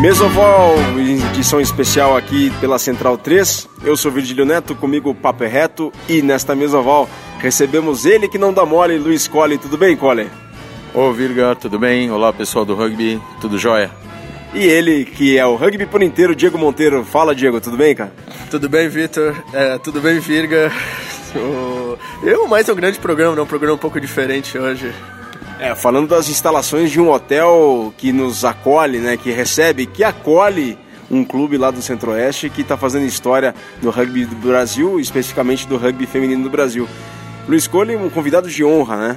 [0.00, 3.68] Mesoval, edição especial aqui pela Central 3.
[3.84, 5.92] Eu sou Virgílio Neto, comigo o Papo é Reto.
[6.08, 7.06] E nesta Mesoval
[7.38, 9.58] recebemos ele que não dá mole, Luiz Cole.
[9.58, 10.30] Tudo bem, Cole?
[10.94, 12.10] Ô Virga, tudo bem?
[12.10, 13.90] Olá pessoal do rugby, tudo jóia?
[14.54, 17.04] E ele que é o rugby por inteiro, Diego Monteiro.
[17.04, 18.10] Fala, Diego, tudo bem, cara?
[18.50, 19.36] Tudo bem, Vitor?
[19.52, 20.72] É, tudo bem, Virga?
[22.24, 23.42] Eu, mais um grande programa, né?
[23.42, 24.94] um programa um pouco diferente hoje.
[25.60, 30.78] É, falando das instalações de um hotel que nos acolhe, né, que recebe, que acolhe
[31.10, 35.76] um clube lá do Centro-Oeste que está fazendo história no rugby do Brasil, especificamente do
[35.76, 36.88] rugby feminino do Brasil.
[37.46, 39.16] Luiz Cole, um convidado de honra, né?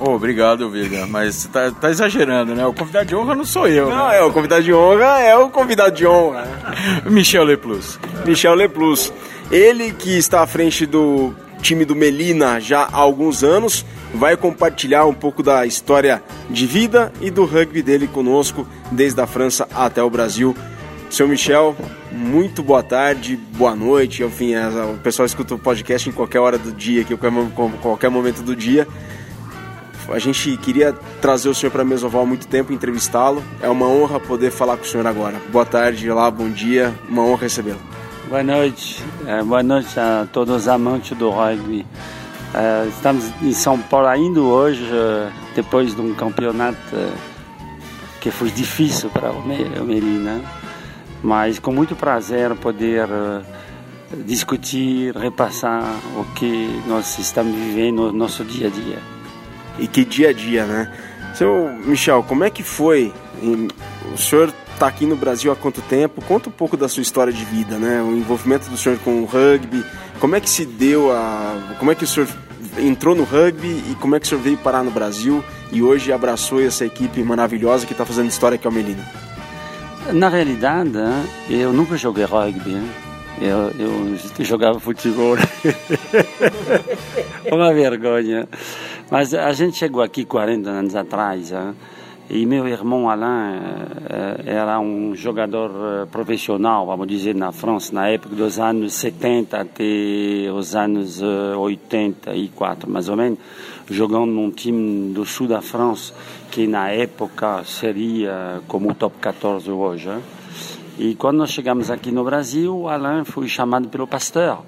[0.00, 2.64] Oh, obrigado, Virga, mas você tá, tá, exagerando, né?
[2.64, 3.90] O convidado de honra não sou eu.
[3.90, 4.18] Não, né?
[4.18, 6.48] é, o convidado de honra é o convidado de honra.
[7.04, 7.98] Michel Leplus.
[8.24, 9.12] Michel Leplus.
[9.50, 15.06] Ele que está à frente do time do Melina já há alguns anos, vai compartilhar
[15.06, 20.02] um pouco da história de vida e do rugby dele conosco, desde a França até
[20.02, 20.54] o Brasil.
[21.08, 21.76] Seu Michel,
[22.10, 24.24] muito boa tarde, boa noite.
[24.24, 27.16] Enfim, é, o pessoal escuta o podcast em qualquer hora do dia, aqui,
[27.80, 28.86] qualquer momento do dia.
[30.08, 33.42] A gente queria trazer o senhor para a Mesoval há muito tempo, entrevistá-lo.
[33.62, 35.40] É uma honra poder falar com o senhor agora.
[35.50, 38.01] Boa tarde, lá, bom dia, uma honra recebê-lo.
[38.32, 41.86] Boa noite, é, boa noite a todos os amantes do rugby.
[42.54, 46.78] É, estamos em São Paulo ainda hoje, é, depois de um campeonato
[48.22, 50.40] que foi difícil para o Melina,
[51.22, 53.06] mas com muito prazer poder
[54.24, 55.84] discutir, repassar
[56.16, 58.98] o que nós estamos vivendo no nosso dia a dia.
[59.78, 60.90] E que dia a dia, né?
[61.34, 63.12] Seu Michel, como é que foi?
[64.10, 64.50] O senhor
[64.82, 66.20] está aqui no Brasil há quanto tempo?
[66.24, 68.02] Conta um pouco da sua história de vida, né?
[68.02, 69.84] O envolvimento do senhor com o rugby.
[70.18, 71.76] Como é que se deu a.
[71.78, 72.28] Como é que o senhor
[72.76, 76.12] entrou no rugby e como é que o senhor veio parar no Brasil e hoje
[76.12, 79.08] abraçou essa equipe maravilhosa que está fazendo história que é o Melina?
[80.12, 80.98] Na realidade,
[81.48, 82.82] eu nunca joguei rugby.
[83.40, 85.36] Eu, eu jogava futebol.
[87.52, 88.48] Uma vergonha.
[89.08, 91.52] Mas a gente chegou aqui 40 anos atrás.
[91.52, 91.72] Hein?
[92.30, 93.60] E meu irmão Alain
[94.08, 99.60] eh, era um jogador eh, profissional, vamos dizer, na França, na época dos anos 70
[99.60, 99.84] até
[100.54, 103.38] os anos 84, eh, mais ou menos,
[103.90, 106.14] jogando num time do sul da França,
[106.50, 110.08] que na época seria como o top 14 hoje.
[110.98, 114.62] E quando nós chegamos aqui no Brasil, Alain foi chamado pelo pastor.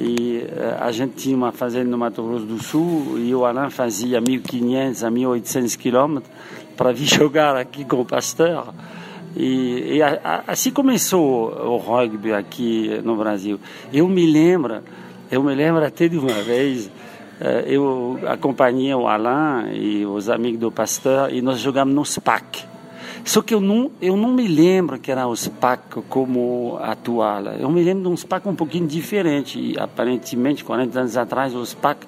[0.00, 0.42] E
[0.80, 5.06] a gente tinha uma fazenda no Mato Grosso do Sul e o Alain fazia 1.500
[5.06, 6.30] a 1.800 quilômetros
[6.80, 8.68] para vir jogar aqui com o Pasteur.
[9.36, 13.60] E, e a, a, assim começou o rugby aqui no Brasil.
[13.92, 14.80] Eu me lembro,
[15.30, 16.90] eu me lembro até de uma vez,
[17.38, 22.64] eh, eu acompanhei o Alain e os amigos do Pasteur e nós jogamos no SPAC.
[23.24, 27.44] Só que eu não, eu não me lembro que era o SPAC como atual.
[27.58, 29.60] Eu me lembro de um SPAC um pouquinho diferente.
[29.60, 32.06] E aparentemente, 40 anos atrás, o SPAC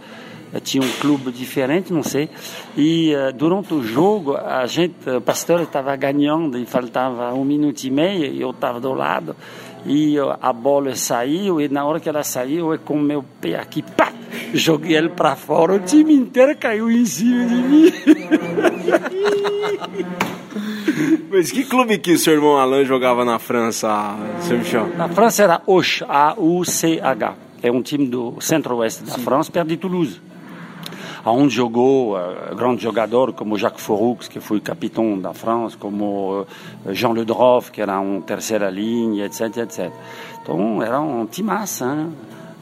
[0.60, 2.28] tinha um clube diferente, não sei.
[2.76, 7.84] E uh, durante o jogo, a gente, o pastor estava ganhando e faltava um minuto
[7.84, 9.34] e meio, e eu estava do lado.
[9.84, 13.82] E a bola saiu, e na hora que ela saiu, eu com meu pé aqui,
[13.82, 14.12] pá,
[14.54, 15.74] joguei ele para fora.
[15.74, 17.92] O time inteiro caiu em cima de mim.
[21.30, 24.88] Mas que clube que o seu irmão Alain jogava na França, seu Michel?
[24.96, 27.34] Na França era Auch, A-U-C-H.
[27.62, 30.20] É um time do centro-oeste da França, perto de Toulouse
[31.24, 36.46] aonde jogou uh, grandes jogadores como Jacques Fourux, que foi capitão da França, como uh,
[36.92, 39.92] Jean Ledroff, que era um terceira linha, etc, etc.
[40.42, 42.08] Então era um time massa,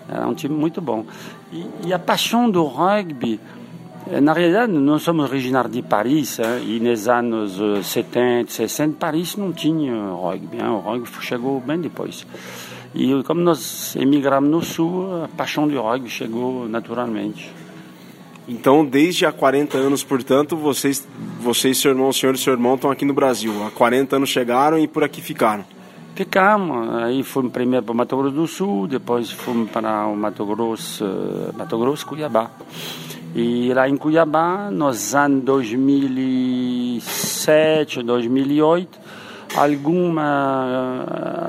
[0.08, 1.04] era um time muito bom.
[1.52, 3.40] E, e, a paixão do rugby,
[4.08, 6.62] eh, na realidade, nós somos originários de Paris, hein?
[6.64, 10.68] e nos anos 70, 60, Paris não tinha rugby, hein?
[10.68, 12.26] o rugby chegou bem depois.
[12.94, 17.50] E como nós emigramos no sul, a paixão do rugby chegou naturalmente.
[18.50, 21.06] Então, desde há 40 anos, portanto, vocês,
[21.40, 23.52] vocês seu irmão, o senhor e seu irmão estão aqui no Brasil.
[23.64, 25.64] Há 40 anos chegaram e por aqui ficaram.
[26.16, 30.44] Ficamos, aí fomos primeiro para o Mato Grosso do Sul, depois fomos para o Mato
[30.44, 31.04] Grosso,
[31.56, 32.50] Mato Grosso, Cuiabá.
[33.36, 38.98] E lá em Cuiabá, nos anos 2007, 2008,
[39.54, 40.16] alguns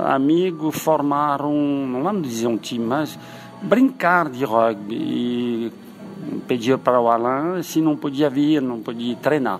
[0.05, 3.17] amigos formaram, não vamos dizer um time, mas
[3.63, 4.95] brincar de rugby.
[4.95, 5.73] E
[6.47, 9.59] pedia para o Alain se não podia vir, não podia treinar.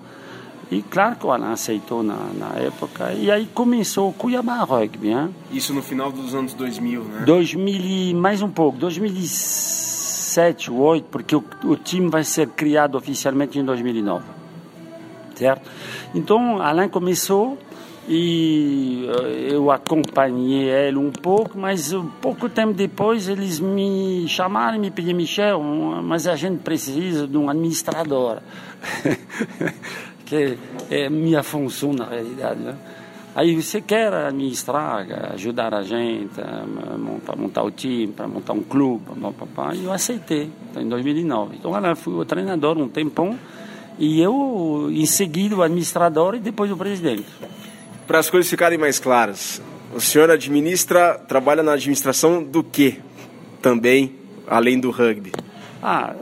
[0.71, 3.11] E claro que o Alain aceitou na, na época.
[3.13, 5.09] E aí começou o Cuiabá Rugby.
[5.09, 5.35] Hein?
[5.51, 7.23] Isso no final dos anos 2000, né?
[7.25, 13.65] 2000 mais um pouco, 2007, 2008, porque o, o time vai ser criado oficialmente em
[13.65, 14.23] 2009.
[15.35, 15.69] Certo?
[16.15, 17.57] Então, Alain começou
[18.13, 24.79] e eh, eu acompanhei ele um pouco, mas pouco tempo depois eles me chamaram e
[24.79, 25.63] me pediram, Michel,
[26.03, 28.39] mas a gente precisa de um administrador,
[30.25, 30.57] que
[30.89, 32.59] é minha função na realidade.
[32.59, 32.75] Né?
[33.33, 39.05] Aí você quer administrar, ajudar a gente a montar, o time, para montar um clube,
[39.73, 41.55] e eu aceitei, então, em 2009.
[41.59, 43.39] Então, eu fui o treinador um tempão,
[43.97, 47.25] e eu, em seguida, o administrador e depois o presidente.
[48.11, 49.61] Para as coisas ficarem mais claras,
[49.95, 52.99] o senhor administra, trabalha na administração do que
[53.61, 54.13] também,
[54.45, 55.31] além do rugby?
[55.81, 56.13] Ah,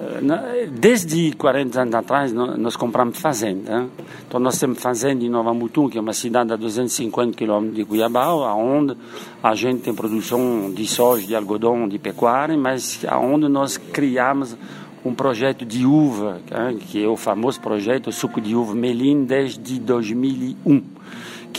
[0.71, 3.87] desde 40 anos atrás nós compramos fazenda.
[4.27, 7.83] Então nós temos fazenda em Nova Mutum, que é uma cidade a 250 km de
[7.83, 8.95] Cuiabá, onde
[9.41, 14.55] a gente tem produção de soja, de algodão, de pecuária, mas onde nós criamos
[15.03, 16.39] um projeto de uva,
[16.87, 20.98] que é o famoso projeto Suco de Uva Melim desde 2001,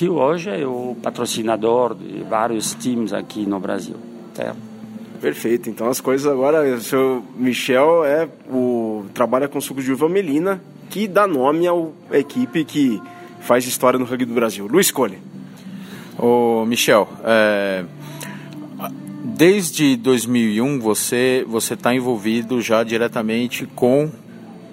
[0.01, 3.97] que hoje é o patrocinador de vários times aqui no Brasil.
[4.33, 4.57] Certo?
[5.21, 5.69] Perfeito.
[5.69, 10.59] Então as coisas agora, o seu Michel é o trabalha com suco de uva melina,
[10.89, 12.99] que dá nome à equipe que
[13.41, 14.67] faz história no rugby do Brasil.
[14.67, 15.19] Luiz Cole.
[16.19, 17.85] Ô Michel, é,
[19.23, 24.11] desde 2001 você você está envolvido já diretamente com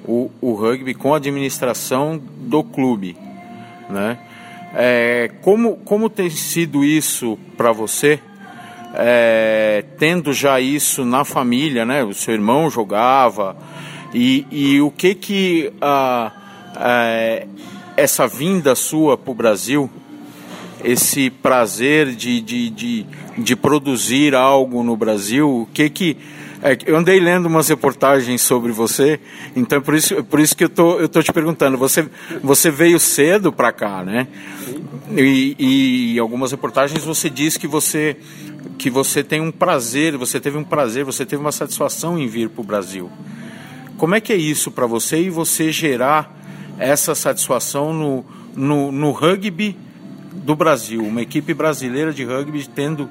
[0.06, 3.18] o, o, rugby, com a administração do clube,
[3.90, 4.20] né?
[4.74, 8.20] É, como como tem sido isso para você?
[8.94, 12.04] é, tendo já isso na família, né?
[12.04, 13.56] O seu irmão jogava
[14.14, 16.32] e, e o que que a,
[16.76, 17.42] a,
[17.96, 19.90] essa vinda sua para o Brasil,
[20.84, 23.06] esse prazer de, de, de,
[23.38, 26.18] de, produzir algo no Brasil, o que que
[26.62, 29.20] é, eu andei lendo umas reportagens sobre você,
[29.56, 31.78] então por isso, por isso que eu tô, eu tô te perguntando.
[31.78, 32.08] Você,
[32.42, 34.28] você veio cedo para cá, né?
[35.12, 38.18] E, e algumas reportagens você diz que você
[38.78, 42.50] que você tem um prazer, você teve um prazer, você teve uma satisfação em vir
[42.50, 43.10] para o Brasil.
[43.98, 46.38] Como é que é isso para você e você gerar
[46.78, 49.76] essa satisfação no, no, no, rugby
[50.32, 53.10] do Brasil, uma equipe brasileira de rugby tendo,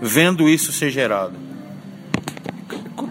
[0.00, 1.34] vendo isso ser gerado?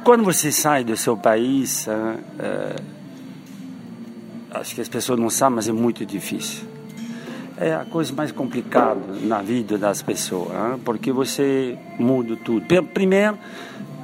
[0.05, 2.75] Quando você sai do seu país, é, é,
[4.51, 6.76] acho que as pessoas não sabem, mas é muito difícil
[7.59, 10.79] é a coisa mais complicada na vida das pessoas, hein?
[10.85, 12.65] porque você muda tudo.
[12.93, 13.37] Primeiro,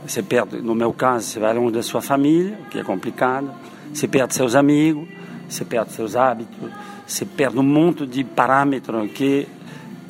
[0.06, 3.52] você perde, no meu caso, você vai longe da sua família, que é complicado,
[3.94, 5.08] você perde seus amigos,
[5.48, 6.72] você perde seus hábitos,
[7.06, 9.48] você perde um monte de parâmetros que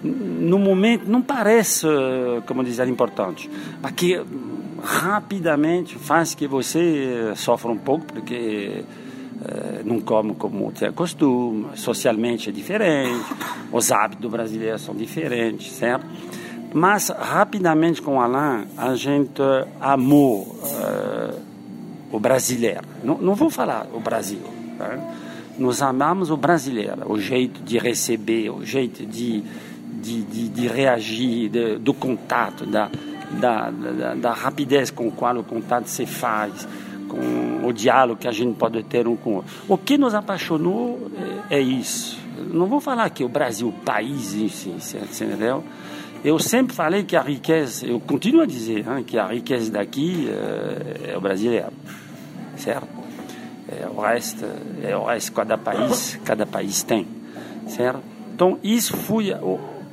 [0.04, 1.88] no momento não parece,
[2.46, 3.50] como dizer, importante,
[3.82, 4.22] mas que
[4.84, 8.84] rapidamente faz que você sofra um pouco, porque
[9.84, 13.26] não come como você costuma, socialmente é diferente,
[13.72, 16.06] os hábitos brasileiros são diferentes, certo?
[16.74, 19.42] Mas rapidamente com Alain, a gente
[19.80, 21.40] amou uh,
[22.12, 22.82] o brasileiro.
[23.04, 24.42] Não, não, vou falar o Brasil.
[24.78, 24.98] Tá?
[25.58, 29.42] Nós amamos o brasileiro, o jeito de receber, o jeito de,
[30.02, 32.90] de, de, de reagir, de, do contato, da,
[33.40, 36.68] da, da, da rapidez com a qual o contato se faz
[37.14, 39.52] com o diálogo que a gente pode ter um com o outro.
[39.68, 41.12] O que nos apaixonou
[41.50, 42.20] é, é isso.
[42.52, 45.64] Não vou falar que o Brasil, o país em si, entendeu?
[46.24, 50.30] Eu sempre falei que a riqueza, eu continuo a dizer hein, que a riqueza daqui
[50.30, 51.74] é, é o brasileiro,
[52.56, 52.88] certo?
[53.68, 54.46] É, o resto,
[54.82, 57.08] é o resto cada país, cada país tem,
[57.68, 58.02] certo?
[58.34, 59.32] Então isso foi,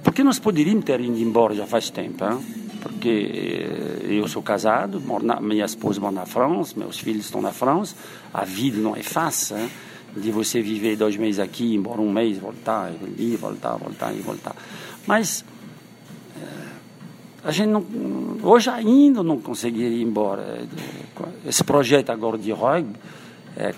[0.03, 2.60] porque nós poderíamos ter ido embora já faz tempo, hein?
[3.01, 5.03] Porque eh, eu sou casado,
[5.41, 7.97] minha esposa mora na França, meus filhos estão na França,
[8.33, 9.71] a vida não é fácil, hein?
[10.15, 14.55] de você viver dois meses aqui, embora um mês, voltar, ir, voltar, voltar e voltar.
[15.07, 15.45] Mas
[16.37, 16.43] eh,
[17.45, 17.87] a gente não,
[18.43, 20.61] hoje ainda não conseguiria ir embora.
[21.47, 22.99] Esse projeto agora de rugby,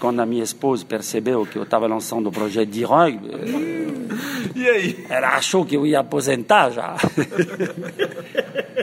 [0.00, 3.28] quando a minha esposa percebeu que eu estava lançando o projeto de rugby,
[4.54, 5.06] e aí?
[5.08, 6.96] ela achou que eu ia aposentar já.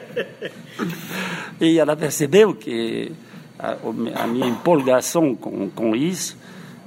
[1.60, 3.12] e ela percebeu que
[3.58, 3.76] a,
[4.24, 6.38] a minha empolgação com, com isso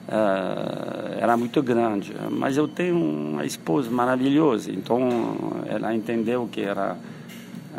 [0.08, 2.14] uh, era muito grande.
[2.30, 5.08] Mas eu tenho uma esposa maravilhosa, então
[5.68, 6.96] ela entendeu que era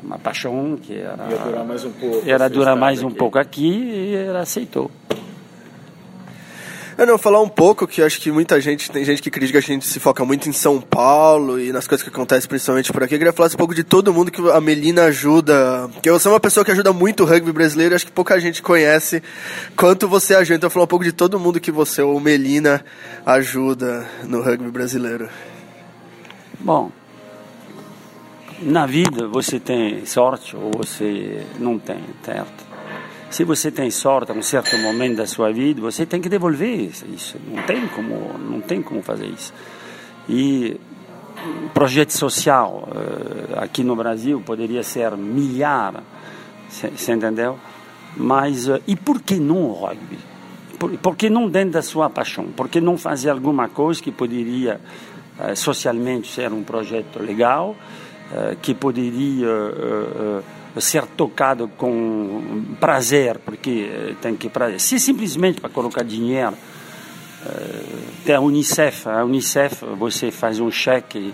[0.01, 1.27] uma paixão, que era.
[1.29, 2.29] Ia durar mais um pouco.
[2.29, 3.17] Era durar mais um aqui.
[3.17, 4.89] pouco aqui e ela aceitou.
[6.95, 9.71] Eu não, falar um pouco que acho que muita gente, tem gente que critica que
[9.71, 13.01] a gente se foca muito em São Paulo e nas coisas que acontecem principalmente por
[13.01, 13.15] aqui.
[13.15, 15.89] Eu queria falar um pouco de todo mundo que a Melina ajuda.
[16.03, 18.61] Que você é uma pessoa que ajuda muito o rugby brasileiro, acho que pouca gente
[18.61, 19.23] conhece
[19.75, 20.57] quanto você ajuda.
[20.57, 22.85] Então, falar um pouco de todo mundo que você ou Melina
[23.25, 25.29] ajuda no rugby brasileiro.
[26.59, 26.91] Bom,
[28.61, 32.62] na vida você tem sorte ou você não tem, certo?
[33.33, 36.91] Se você tem sorte a um certo momento da sua vida, você tem que devolver
[37.11, 37.35] isso.
[37.47, 39.51] Não tem como, não tem como fazer isso.
[40.29, 40.79] E
[41.73, 46.03] projeto social uh, aqui no Brasil poderia ser milhar,
[46.69, 47.57] você entendeu?
[48.15, 50.19] Mas uh, e por que não o rugby?
[50.77, 52.45] Por, por, que não dentro da sua paixão?
[52.55, 54.79] Por que não fazer alguma coisa que poderia
[55.39, 57.75] uh, socialmente ser um projeto legal,
[58.61, 59.47] que poderia
[60.81, 64.79] ser tocado com prazer, porque tem que prazer.
[64.79, 66.55] Se simplesmente para colocar dinheiro
[68.25, 69.07] tem a Unicef.
[69.07, 71.33] A Unicef, você faz um cheque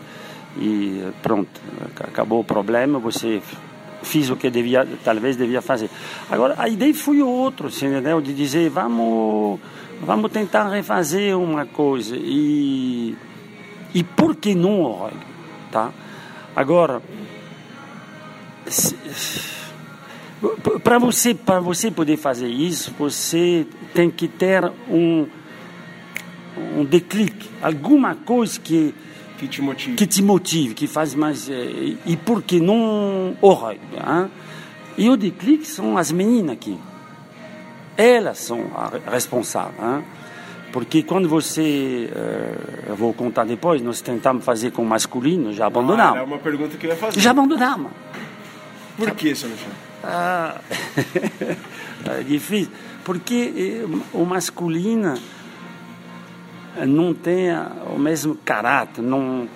[0.57, 1.61] e, pronto,
[1.99, 3.41] acabou o problema, você
[4.01, 5.89] fiz o que devia, talvez devia fazer.
[6.29, 8.21] Agora, a ideia foi outra, entendeu?
[8.21, 9.59] De dizer, vamos,
[10.01, 12.15] vamos tentar refazer uma coisa.
[12.17, 13.15] E,
[13.93, 15.09] e por que não
[15.71, 15.91] Tá?
[16.55, 16.99] Agora,
[20.83, 25.27] para você, para você poder fazer isso, você tem que ter um
[26.77, 28.93] um declique, alguma coisa que
[29.37, 33.53] que te motive, que te motive, que faz mais eh, e por que não o
[33.53, 34.29] rugby, hein?
[34.97, 36.77] E o declique são as meninas aqui.
[37.95, 38.69] Elas são
[39.09, 40.03] responsáveis, hein?
[40.71, 46.17] Porque quando você, uh, eu vou contar depois, nós tentamos fazer com masculino, já abandonamos.
[46.17, 47.19] Ah, é uma pergunta que eu ia fazer.
[47.19, 47.91] Já abandonamos.
[48.99, 49.71] Por que, senhor Michel?
[50.03, 50.59] Ah,
[52.19, 52.71] é difícil.
[53.03, 53.53] Porque
[53.85, 55.15] eh, o masculino
[56.85, 57.49] não tem
[57.93, 59.47] o mesmo caráter, não,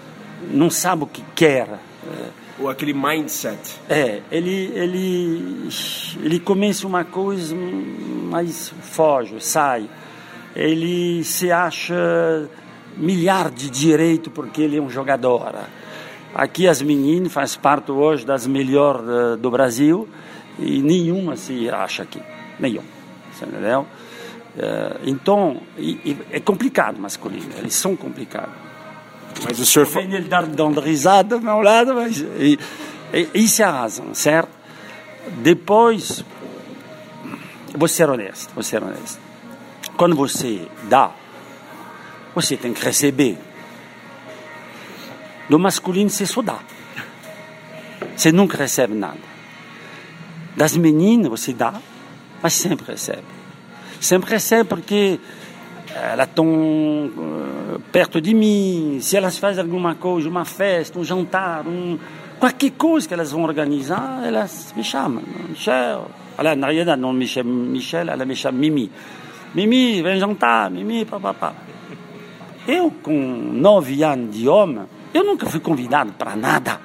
[0.50, 1.68] não sabe o que quer.
[2.60, 3.80] Ou aquele mindset.
[3.90, 5.70] É, ele, ele,
[6.22, 9.90] ele começa uma coisa, mas foge, sai.
[10.56, 12.48] Ele se acha
[12.96, 15.56] milhar de direito porque ele é um jogador.
[16.34, 20.08] Aqui as meninas faz parte hoje das melhores eh, do Brasil
[20.58, 22.22] e nenhuma se acha aqui,
[22.60, 22.84] nenhum,
[23.42, 23.86] entendeu?
[24.56, 28.54] Uh, então, e, e é complicado masculino, eles são complicados.
[29.44, 29.88] Mas o senhor...
[29.88, 32.60] Vem ele dar, dando risada ao meu lado, mas e,
[33.12, 34.52] e, isso é a razão, certo?
[35.42, 36.24] Depois,
[37.76, 39.20] vou ser honesto, vou ser honesto.
[39.98, 41.12] Quando você dá,
[42.36, 43.38] você tem que receber.
[45.54, 46.58] Do masculino, você só dá.
[48.16, 49.20] Você nunca recebe nada.
[50.58, 51.76] Das meninas, você dá,
[52.42, 53.22] mas sempre recebe
[54.04, 55.20] sempre recebe porque
[55.96, 58.98] elas estão uh, perto de mim.
[59.00, 62.00] Se elas fazem alguma coisa, uma festa, um jantar, um,
[62.40, 65.22] qualquer coisa que elas vão organizar, elas me chamam.
[65.50, 68.92] Michel, ela, na realidade não me chama Michel, ela me chama Mimi.
[69.54, 71.54] Mimi, vem jantar, Mimi, papapá.
[72.68, 73.14] Eu, com
[73.54, 76.80] nove anos de homem, eu nunca fui convidado para nada.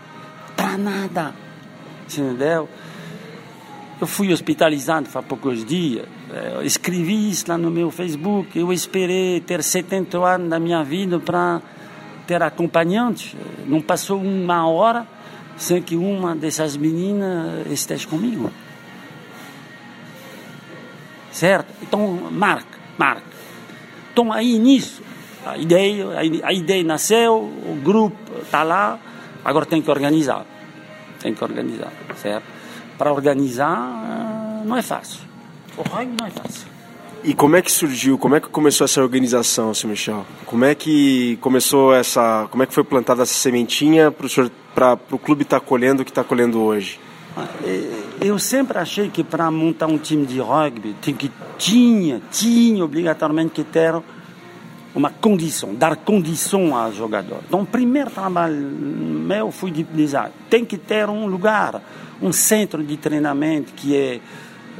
[0.56, 1.34] Para nada.
[2.06, 2.68] Você entendeu?
[4.00, 6.06] Eu fui hospitalizado há poucos dias.
[6.54, 8.58] Eu escrevi isso lá no meu Facebook.
[8.58, 11.60] Eu esperei ter 70 anos da minha vida para
[12.26, 13.36] ter acompanhante.
[13.66, 15.06] Não passou uma hora
[15.56, 18.52] sem que uma dessas meninas esteja comigo.
[21.32, 21.72] Certo?
[21.82, 23.22] Então, marca, marca.
[24.12, 25.02] Então, aí nisso,
[25.50, 26.06] a ideia,
[26.44, 28.98] a ideia nasceu, o grupo está lá,
[29.44, 30.44] agora tem que organizar.
[31.20, 32.58] Tem que organizar, certo?
[32.98, 35.20] para organizar não é fácil.
[35.76, 36.66] O rugby não é fácil.
[37.22, 39.88] E como é que surgiu, como é que começou essa organização, Sr.
[39.88, 40.26] Michel?
[40.44, 44.12] Como é que começou essa, como é que foi plantada essa sementinha
[44.74, 47.00] para o clube estar tá colhendo o que está colhendo hoje?
[47.36, 47.46] Ah,
[48.20, 53.50] eu sempre achei que para montar um time de rugby tem que tinha, tinha obrigatoriamente
[53.52, 53.94] que ter
[54.98, 57.38] uma condição, dar condição ao jogador.
[57.46, 61.80] Então, o primeiro trabalho meu foi de dizer, tem que ter um lugar,
[62.20, 64.20] um centro de treinamento que é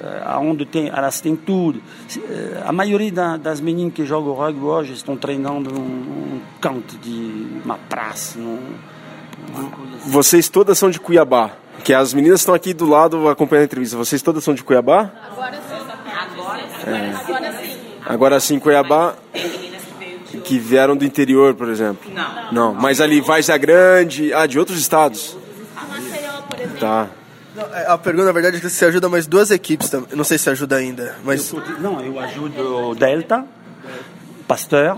[0.02, 1.78] uh, onde tem, elas têm tudo.
[1.78, 2.22] Uh,
[2.66, 7.60] a maioria da, das meninas que jogam rugby hoje estão treinando num, num canto de
[7.64, 8.40] uma praça.
[8.40, 8.58] Num,
[9.96, 10.10] assim.
[10.10, 11.52] Vocês todas são de Cuiabá,
[11.84, 13.96] que as meninas estão aqui do lado acompanhando a entrevista.
[13.96, 15.12] Vocês todas são de Cuiabá?
[15.30, 15.74] Agora sim.
[16.32, 16.60] Agora.
[16.86, 17.14] É.
[17.14, 17.78] Agora sim.
[18.04, 19.14] Agora sim, Cuiabá
[20.48, 22.10] que vieram do interior, por exemplo?
[22.10, 22.52] Não.
[22.52, 25.36] Não, mas ali Várzea Grande, ah, de outros estados.
[25.74, 26.78] Maceió, por exemplo.
[26.78, 27.08] Tá.
[27.74, 30.08] É, a pergunta, na verdade, é que você ajuda mais duas equipes também.
[30.16, 31.52] Não sei se ajuda ainda, mas...
[31.52, 33.44] Eu, não, eu ajudo o Delta,
[34.46, 34.96] Pasteur,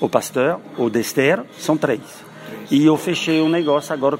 [0.00, 2.02] o Pasteur, o Dester, são três.
[2.70, 4.18] E eu fechei um negócio agora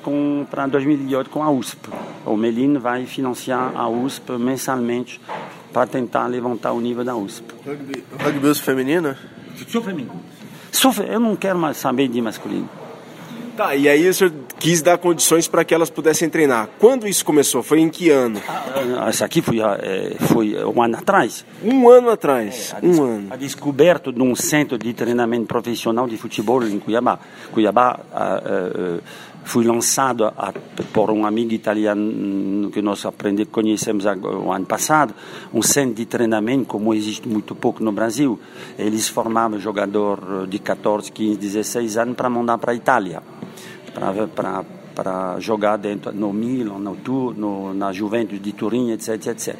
[0.50, 1.90] para 2018 com a USP.
[2.25, 5.20] O Melino vai financiar a USP mensalmente
[5.75, 7.52] para tentar levantar o nível da USP.
[7.66, 9.14] Rugby, rugby feminino?
[9.68, 10.20] Sou feminino.
[10.70, 12.68] Sou, eu não quero mais saber de masculino.
[13.56, 16.68] Tá, e aí o senhor quis dar condições para que elas pudessem treinar.
[16.78, 17.62] Quando isso começou?
[17.62, 18.40] Foi em que ano?
[18.46, 21.44] Ah, Essa aqui foi, eh, foi um ano atrás.
[21.64, 22.75] Um ano atrás.
[22.75, 23.26] a, Um ano.
[23.30, 27.18] a descoberta de um centro de treinamento profissional de futebol em Cuiabá.
[27.52, 29.00] Cuiabá ah, eh,
[29.44, 30.52] foi lançado a-
[30.92, 35.14] por um amigo italiano que nós aprendi, conhecemos o ano passado,
[35.54, 38.38] um centro de treinamento como existe muito pouco no Brasil.
[38.76, 43.22] Eles formavam jogador de 14, 15, 16 anos para mandar para a Itália,
[44.34, 49.56] para- jogar dentro no Milan, no Tour, no, na Juventus de Turim, etc, etc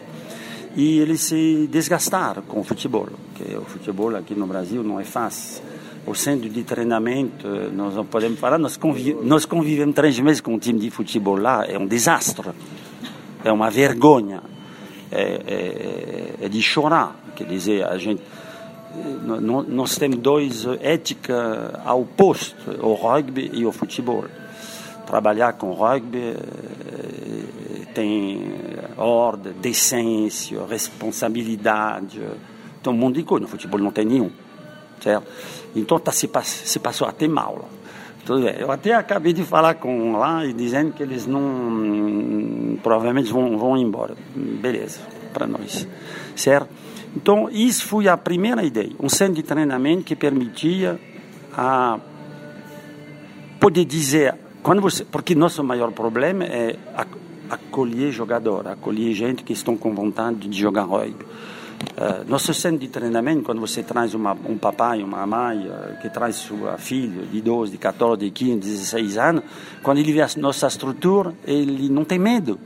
[0.77, 5.05] e eles se desgastaram com o futebol, porque o futebol aqui no Brasil não é
[5.05, 5.63] fácil.
[6.07, 10.43] O centro de treinamento, eh, nós não podemos falar, nós, convi nós convivemos três meses
[10.43, 12.51] com um time de futebol lá, é um desastre,
[13.43, 14.43] é uma vergonha,
[15.11, 15.23] é,
[16.41, 18.21] é- é de chorar, quer dizer, a gente,
[19.69, 22.07] nós temos dois eh, ética ao
[22.83, 24.25] o rugby e o futebol.
[25.07, 28.55] Trabalhar com rugby eh, tem
[28.97, 32.21] ordem, decência, responsabilidade,
[32.83, 33.43] tem um monte de coisa.
[33.43, 34.31] No futebol não tem nenhum,
[35.01, 35.27] certo?
[35.75, 37.77] Então tá, se, se passou até mal lá.
[38.59, 43.77] Eu até acabei de falar com lá e dizendo que eles não provavelmente vão, vão
[43.77, 44.17] embora.
[44.35, 45.01] Beleza,
[45.33, 45.87] para nós,
[46.35, 46.86] certo?
[47.17, 51.01] Então isso foi a primeira ideia, um centro de treinamento que permitia
[51.57, 51.99] a
[53.59, 57.17] poder dizer quando você porque nosso maior problema é ac-
[57.49, 61.25] acolher jogador acolher gente que estão com vontade de jogar rugby
[61.99, 66.09] Eh, nosso centro de treinamento quando você traz uma, um papai uma mãe eh, que
[66.09, 69.43] traz sua filha de 12 de 14 de 15 16 anos
[69.83, 72.59] quando ele vê a nossa estrutura ele não tem medo.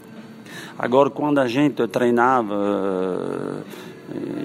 [0.78, 3.89] Agora, quando a gente treinava eh,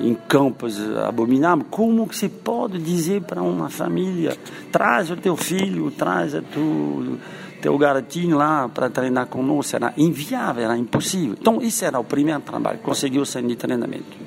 [0.01, 4.38] em campos abomináveis, como que se pode dizer para uma família,
[4.71, 7.17] traz o teu filho, traz o teu,
[7.62, 9.75] teu garotinho lá para treinar conosco?
[9.75, 11.36] Era inviável, era impossível.
[11.39, 14.17] Então, isso era o primeiro trabalho, conseguir o centro de treinamento.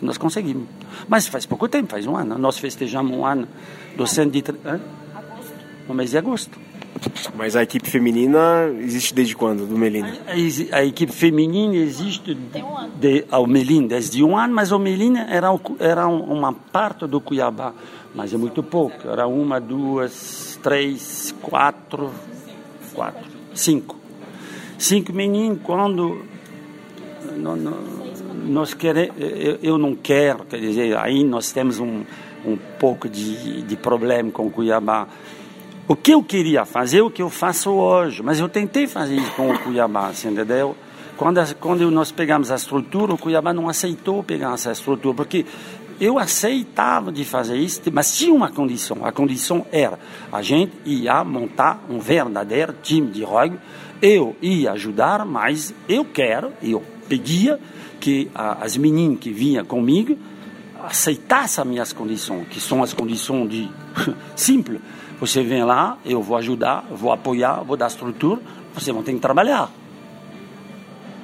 [0.00, 0.66] Nós conseguimos.
[1.08, 2.36] Mas faz pouco tempo, faz um ano.
[2.36, 3.46] Nós festejamos um ano
[3.96, 4.84] do centro de treinamento.
[5.86, 6.58] No mês de agosto.
[7.34, 10.12] Mas a equipe feminina existe desde quando, do Melina?
[10.26, 12.92] A, exi- a equipe feminina existe um ano.
[13.00, 15.48] de, ao Melim desde um ano, mas o Melim era,
[15.80, 17.72] era um- uma parte do Cuiabá,
[18.14, 19.08] mas é muito pouco.
[19.08, 22.10] Era uma, duas, três, quatro,
[22.94, 23.96] quatro, cinco.
[24.78, 26.22] Cinco meninos quando
[27.36, 28.02] não- não-
[28.46, 32.02] nós queremos, eu, eu não quero, quer dizer, aí nós temos um,
[32.44, 35.08] um pouco de, de problema com o Cuiabá.
[35.88, 39.32] O que eu queria fazer, o que eu faço hoje, mas eu tentei fazer isso
[39.32, 40.76] com o Cuiabá, você entendeu?
[41.16, 45.44] Quando, quando nós pegamos a estrutura, o Cuiabá não aceitou pegar essa estrutura, porque
[46.00, 49.04] eu aceitava de fazer isso, mas tinha uma condição.
[49.04, 49.98] A condição era
[50.32, 53.58] a gente ia montar um verdadeiro time de rugby.
[54.00, 57.58] Eu ia ajudar, mas eu quero, eu pedia
[58.00, 60.16] que a- as meninas que vinham comigo
[60.82, 63.70] aceitassem as minhas condições, que são as condições de
[64.34, 64.80] simples.
[65.22, 68.40] Você vem lá, eu vou ajudar, vou apoiar, vou dar estrutura,
[68.74, 69.70] você vai ter que trabalhar.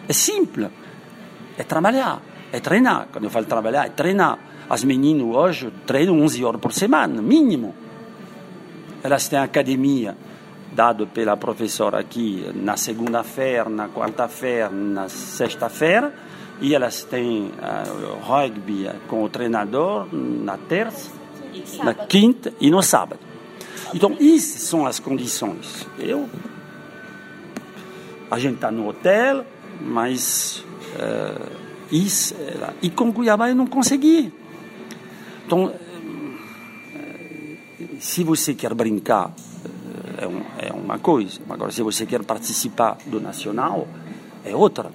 [0.08, 0.70] É simples.
[1.56, 3.08] É trabalhar, é treinar.
[3.10, 4.38] Quando eu falo trabalhar, é treinar.
[4.70, 7.74] As meninas hoje treinam 11 horas por semana, mínimo.
[9.02, 10.16] Elas têm academia
[10.72, 16.14] dado pela professora aqui na segunda-feira, na quarta-feira, na sexta-feira,
[16.60, 17.82] e elas têm ah,
[18.22, 21.10] rugby com o treinador na terça,
[21.82, 23.27] na quinta e no sábado.
[23.94, 25.86] Então, essas são as condições.
[25.98, 26.28] Eu,
[28.30, 29.44] a gente está no hotel,
[29.80, 30.64] mas
[30.96, 31.42] eh,
[31.90, 34.32] isso, era- e com Cuiabá eu não consegui.
[35.46, 35.72] Então,
[36.94, 37.56] eh,
[38.00, 39.32] se você quer brincar,
[40.18, 41.40] eh, é, um- é uma coisa.
[41.48, 43.88] Agora, se você quer participar do nacional,
[44.44, 44.90] é outra.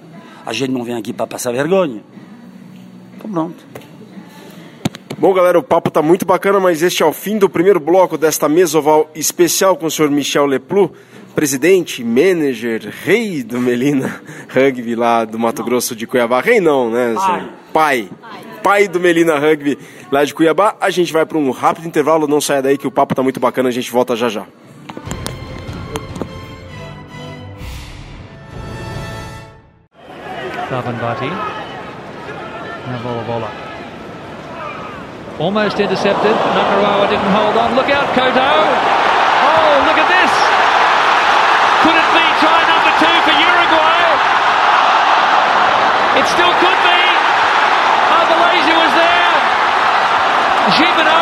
[0.46, 2.02] A gente não vem aqui para passar vergonha.
[3.16, 3.64] Então, pronto.
[5.16, 8.18] Bom, galera, o papo tá muito bacana, mas este é o fim do primeiro bloco
[8.18, 10.92] desta mesa oval especial com o senhor Michel Leplu,
[11.34, 16.40] presidente, manager, rei do Melina Rugby lá do Mato Grosso de Cuiabá.
[16.40, 17.14] Rei não, né?
[17.18, 17.48] senhor?
[17.72, 18.08] Pai.
[18.62, 19.78] Pai do Melina Rugby
[20.10, 20.76] lá de Cuiabá.
[20.80, 23.38] A gente vai para um rápido intervalo, não saia daí que o papo tá muito
[23.38, 24.46] bacana, a gente volta já já.
[30.68, 31.30] Savanvati.
[32.86, 33.73] Now Volavola.
[35.38, 36.30] Almost intercepted.
[36.30, 37.74] Nakarawa didn't hold on.
[37.74, 38.38] Look out, Koto.
[38.38, 40.30] Oh, look at this.
[41.82, 43.98] Could it be try number two for Uruguay?
[46.22, 47.02] It still could be.
[48.14, 49.34] Oh, Malaysia was there.
[50.78, 51.18] Gimeno.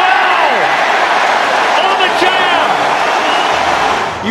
[0.00, 0.48] Wow.
[2.16, 2.72] Change.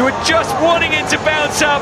[0.04, 1.82] were just wanting it to bounce up.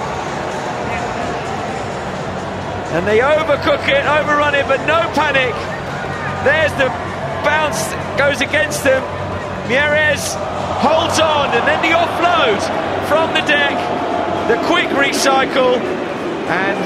[2.91, 5.53] And they overcook it, overrun it, but no panic.
[6.43, 6.87] There's the
[7.43, 9.03] bounce goes against them.
[9.67, 10.35] Mieres
[10.79, 12.59] holds on, and then the offload
[13.07, 13.75] from the deck.
[14.47, 15.75] The quick recycle,
[16.47, 16.79] and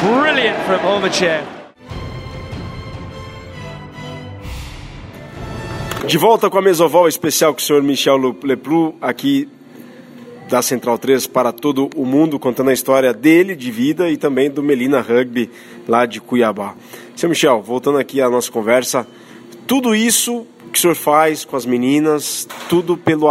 [0.00, 1.42] brilliant from Omacher.
[6.06, 9.48] De volta com a Mesoval especial com o senhor Michel Leplu, aqui
[10.48, 14.50] da Central 3 para todo o mundo, contando a história dele, de vida e também
[14.50, 15.50] do Melina Rugby,
[15.86, 16.74] lá de Cuiabá.
[17.16, 19.06] Seu Michel, voltando aqui à nossa conversa,
[19.66, 23.28] tudo isso que o senhor faz com as meninas, tudo pelo,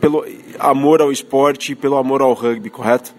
[0.00, 0.24] pelo
[0.58, 3.14] amor ao esporte e pelo amor ao rugby, correto?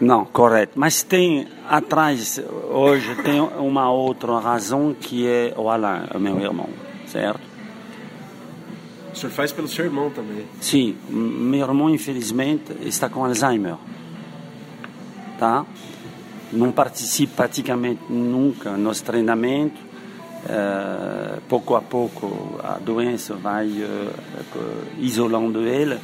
[0.00, 0.72] Não, correto.
[0.76, 2.40] Mas tem atrás,
[2.70, 6.68] hoje, tem uma outra razão que é o Alain, meu irmão,
[7.06, 7.40] certo?
[9.12, 10.44] O senhor faz pelo seu irmão também?
[10.60, 13.76] Sim, meu irmão, infelizmente, está com Alzheimer.
[15.38, 15.64] Tá?
[16.54, 19.80] Não participa praticamente nunca nos treinamentos.
[20.44, 25.98] Uh, pouco a pouco a doença vai uh, isolando ele.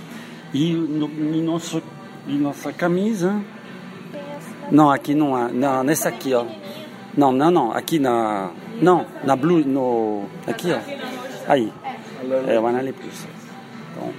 [0.52, 1.82] E no, em, nosso,
[2.26, 3.40] em nossa camisa.
[4.70, 5.48] Não, aqui não há.
[5.48, 6.44] Não, nessa aqui, ó.
[7.16, 7.72] Não, não, não.
[7.72, 8.50] Aqui na.
[8.80, 9.64] Não, na blue.
[9.64, 10.78] No, aqui, ó.
[11.46, 11.72] Aí.
[12.46, 13.26] É, o Anali Plus.
[13.92, 14.12] Então,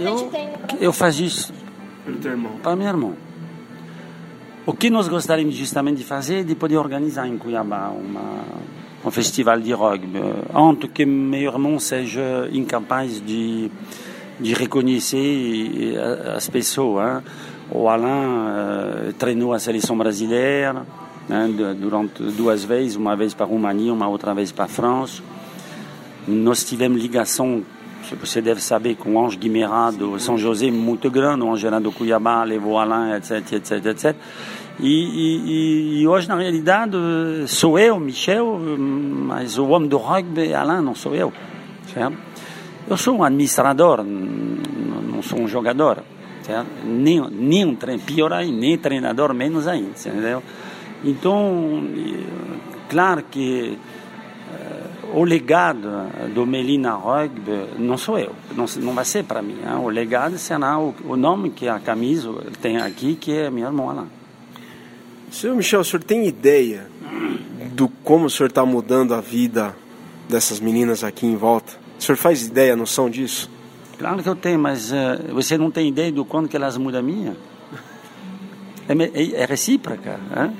[0.00, 0.30] eu,
[0.80, 1.52] eu faço isso
[2.62, 3.29] para meu irmão.
[4.66, 8.44] O que nós gostaríamos justamente de fazer é de poder organizar em Cuiabá uma,
[9.02, 10.20] um festival de rugby.
[10.54, 13.70] Antes que meu irmão seja incapaz de,
[14.38, 15.96] de reconhecer
[16.36, 17.22] as pessoas.
[17.70, 20.84] O Alain uh, treinou a seleção brasileira
[21.26, 25.22] né, durante duas vezes, uma vez para a România, uma outra vez para a França.
[26.28, 27.62] Nós tivemos ligação,
[28.20, 31.80] você deve saber, com o Ange Guimerá do São José, muito grande, o Ange era
[31.80, 34.16] do Cuiabá, levou Alain, etc, etc, etc.
[34.78, 36.96] E, e, e, hoje, na realidade,
[37.46, 41.32] sou eu, Michel, mas o homem do rugby, Alain, não sou eu.
[41.92, 42.16] Certo?
[42.88, 46.02] Eu sou um administrador, não sou um jogador.
[46.42, 46.66] Certo?
[46.84, 49.90] Nem, nem um treinador, pior ainda, nem treinador, menos ainda.
[49.90, 50.42] Entendeu?
[51.04, 51.84] Então,
[52.88, 53.78] claro que
[55.14, 55.88] o legado
[56.34, 59.58] do Melina Rugby não sou eu, não, não vai ser para mim.
[59.62, 59.76] Hein?
[59.82, 63.92] O legado será o, o, nome que a camisa tem aqui, que é minha irmã
[63.92, 64.06] lá.
[65.30, 66.86] Senhor Michel, o senhor tem ideia
[67.72, 69.76] do como o senhor está mudando a vida
[70.28, 71.72] dessas meninas aqui em volta?
[71.98, 73.50] O senhor faz ideia, noção disso?
[73.98, 77.00] Claro que eu tenho, mas uh, você não tem ideia do quanto que elas mudam
[77.00, 77.36] a minha?
[78.88, 80.18] É, é, é recíproca.
[80.36, 80.56] Hein?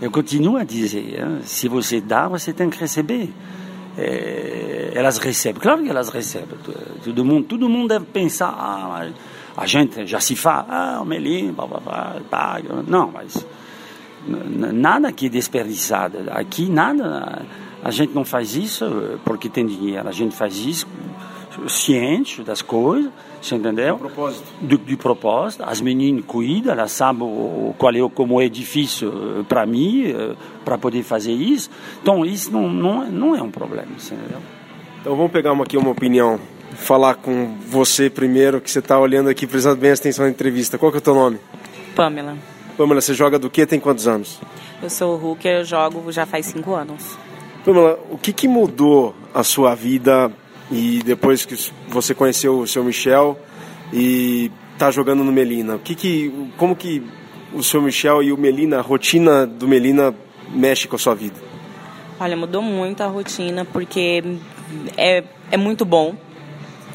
[0.00, 1.40] Eu continuo a dizer, hein?
[1.44, 3.30] se você dá, você tem que receber
[3.96, 5.60] é, elas recebem.
[5.60, 6.58] Claro que elas recebem.
[7.04, 9.08] Todo mundo, todo mundo deve pensar, ah,
[9.56, 11.54] a gente já se fala, ah, o Melim,
[12.30, 12.82] paga.
[12.86, 13.46] Não, mas
[14.26, 16.18] nada aqui é desperdiçado.
[16.30, 17.42] Aqui nada,
[17.82, 20.08] a gente não faz isso porque tem dinheiro.
[20.08, 20.86] A gente faz isso
[21.68, 23.94] ciente das coisas, você entendeu?
[23.94, 24.44] Do propósito.
[24.60, 25.64] Do, do propósito.
[25.64, 30.34] As meninas cuidam, elas sabem o, qual é, como é difícil eh, para mim, eh,
[30.64, 31.70] para poder fazer isso.
[32.02, 34.40] Então, isso não, não, não é um problema, você entendeu?
[35.00, 36.40] Então, vamos pegar uma, aqui uma opinião.
[36.72, 40.78] Falar com você primeiro, que você está olhando aqui, prestando bem atenção na entrevista.
[40.78, 41.38] Qual que é o teu nome?
[41.94, 42.36] Pamela.
[42.76, 43.64] Pamela, você joga do que?
[43.64, 44.40] Tem quantos anos?
[44.82, 47.16] Eu sou hooker, eu jogo já faz cinco anos.
[47.64, 50.32] Pamela, o que, que mudou a sua vida
[50.70, 51.54] e depois que
[51.88, 53.38] você conheceu o seu Michel
[53.92, 57.02] e está jogando no Melina, que que, como que
[57.52, 60.14] o seu Michel e o Melina, a rotina do Melina
[60.50, 61.36] mexe com a sua vida?
[62.18, 64.22] Olha, mudou muito a rotina porque
[64.96, 66.16] é, é muito bom,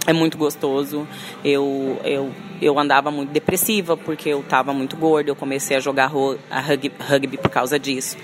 [0.07, 1.07] é muito gostoso.
[1.43, 5.29] Eu, eu, eu andava muito depressiva porque eu estava muito gorda.
[5.29, 6.11] Eu comecei a jogar
[6.49, 8.17] a rugby, rugby por causa disso.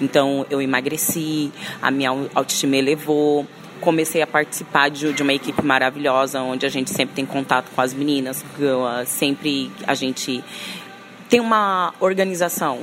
[0.00, 1.50] Então eu emagreci,
[1.82, 3.46] a minha autoestima elevou
[3.80, 7.80] comecei a participar de, de, uma equipe maravilhosa, onde a gente sempre tem contato com
[7.80, 8.44] as meninas,
[9.06, 10.42] sempre a gente
[11.28, 12.80] tem uma organização,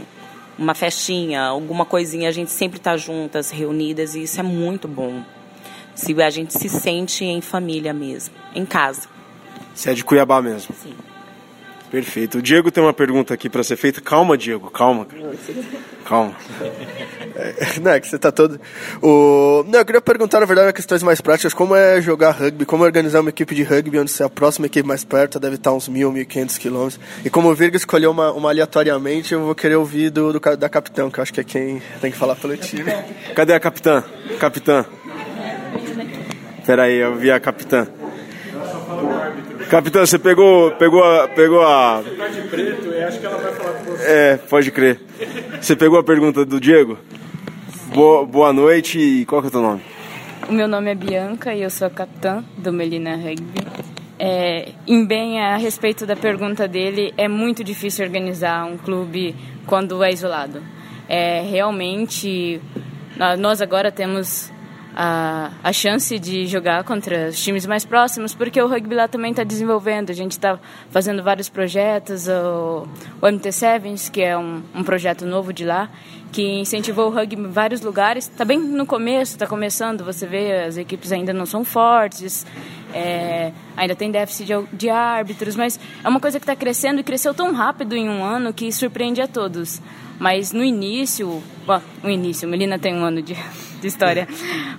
[0.57, 5.23] uma festinha, alguma coisinha, a gente sempre está juntas, reunidas, e isso é muito bom.
[5.95, 9.07] Se a gente se sente em família mesmo, em casa.
[9.73, 10.73] Você é de Cuiabá mesmo?
[10.75, 10.95] Sim.
[11.91, 12.37] Perfeito.
[12.37, 13.99] O Diego tem uma pergunta aqui para ser feita.
[13.99, 15.05] Calma, Diego, calma.
[16.05, 16.33] Calma.
[17.35, 18.61] É, não, é que você tá todo.
[19.01, 19.65] O...
[19.67, 23.19] Não, eu queria perguntar, na verdade, questões mais práticas: como é jogar rugby, como organizar
[23.19, 26.13] uma equipe de rugby onde se a próxima equipe mais perto deve estar uns mil,
[26.13, 26.97] mil quinhentos quilômetros.
[27.25, 30.69] E como o Virga escolheu uma, uma aleatoriamente, eu vou querer ouvir do, do, da
[30.69, 32.89] capitão, que eu acho que é quem tem que falar pelo time.
[33.35, 34.01] Cadê a capitã?
[34.39, 34.85] Capitã.
[36.65, 37.85] Peraí, eu vi a capitã.
[39.69, 42.01] Capitão, você pegou, pegou a, pegou a.
[42.01, 44.03] Você tá de preto, eu acho que ela vai falar com você.
[44.05, 44.99] É, pode crer.
[45.61, 46.97] Você pegou a pergunta do Diego?
[47.93, 49.81] Boa, boa noite e qual que é o teu nome?
[50.49, 53.61] O meu nome é Bianca e eu sou a capitã do Melina Rugby.
[54.19, 60.03] É, em bem a respeito da pergunta dele, é muito difícil organizar um clube quando
[60.03, 60.61] é isolado.
[61.07, 62.61] É, realmente,
[63.39, 64.51] nós agora temos
[65.03, 69.31] a, a chance de jogar contra os times mais próximos, porque o rugby lá também
[69.31, 70.11] está desenvolvendo.
[70.11, 70.59] A gente está
[70.91, 72.87] fazendo vários projetos, o,
[73.19, 75.89] o MT Sevens, que é um, um projeto novo de lá,
[76.31, 78.29] que incentivou o rugby em vários lugares.
[78.29, 82.45] Está bem no começo, está começando, você vê, as equipes ainda não são fortes,
[82.93, 87.03] é, ainda tem déficit de, de, árbitros, mas é uma coisa que está crescendo e
[87.03, 89.81] cresceu tão rápido em um ano que surpreende a todos.
[90.19, 93.35] Mas no início, ó, no início, Melina tem um ano de,
[93.81, 94.27] de história.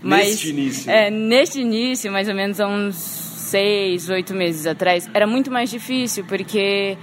[0.02, 0.90] Mas, neste início.
[0.90, 5.68] É, neste início, mais ou menos há uns seis, oito meses atrás, era muito mais
[5.68, 6.96] difícil, porque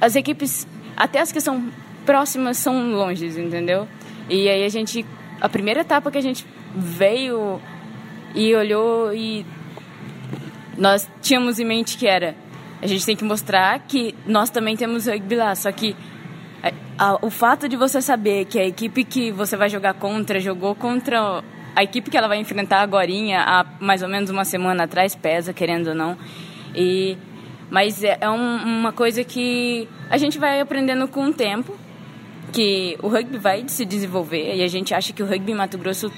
[0.00, 1.70] as equipes, até as que são
[2.04, 3.86] próximas, são longe, entendeu?
[4.28, 5.06] E aí a gente,
[5.40, 7.60] a primeira etapa que a gente veio
[8.34, 9.46] e olhou e
[10.76, 12.34] nós tínhamos em mente que era
[12.84, 15.96] a gente tem que mostrar que nós também temos rugby lá, só que
[17.20, 21.42] o fato de você saber que a equipe que você vai jogar contra jogou contra
[21.74, 25.52] a equipe que ela vai enfrentar agora há mais ou menos uma semana atrás pesa,
[25.52, 26.16] querendo ou não.
[26.74, 27.18] E,
[27.70, 31.76] mas é, é um, uma coisa que a gente vai aprendendo com o tempo,
[32.52, 35.76] que o rugby vai se desenvolver e a gente acha que o rugby em Mato
[35.76, 36.12] Grosso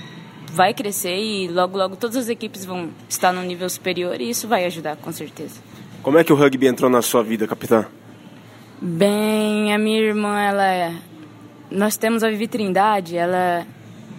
[0.52, 4.46] vai crescer e logo, logo todas as equipes vão estar num nível superior e isso
[4.46, 5.60] vai ajudar, com certeza.
[6.02, 7.86] Como é que o rugby entrou na sua vida, capitã?
[8.80, 10.94] Bem, a minha irmã, ela é...
[11.70, 13.66] Nós temos a Vivi Trindade, ela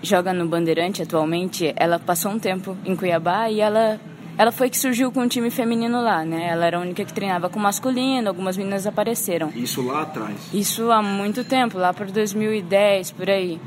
[0.02, 1.74] joga no Bandeirante atualmente.
[1.76, 4.00] Ela passou um tempo em Cuiabá e ela
[4.38, 6.50] ela foi que surgiu com o time feminino lá, né?
[6.50, 9.52] Ela era a única que treinava com masculino, algumas meninas apareceram.
[9.56, 10.54] Isso lá atrás?
[10.54, 13.60] Isso há muito tempo, lá por 2010, por aí.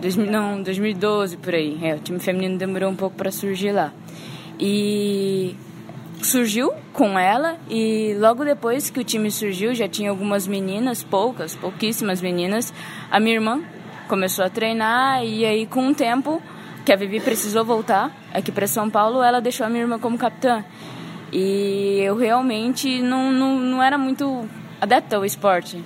[0.00, 1.76] 2000, não, 2012, por aí.
[1.82, 3.92] É, o time feminino demorou um pouco para surgir lá.
[4.60, 5.56] E
[6.22, 11.54] surgiu com ela e logo depois que o time surgiu já tinha algumas meninas, poucas,
[11.54, 12.72] pouquíssimas meninas.
[13.10, 13.62] A minha irmã
[14.08, 16.40] começou a treinar e aí com o tempo
[16.84, 20.16] que a Vivi precisou voltar aqui para São Paulo, ela deixou a minha irmã como
[20.16, 20.64] capitã.
[21.32, 24.48] E eu realmente não, não, não era muito
[24.80, 25.82] adepta ao esporte.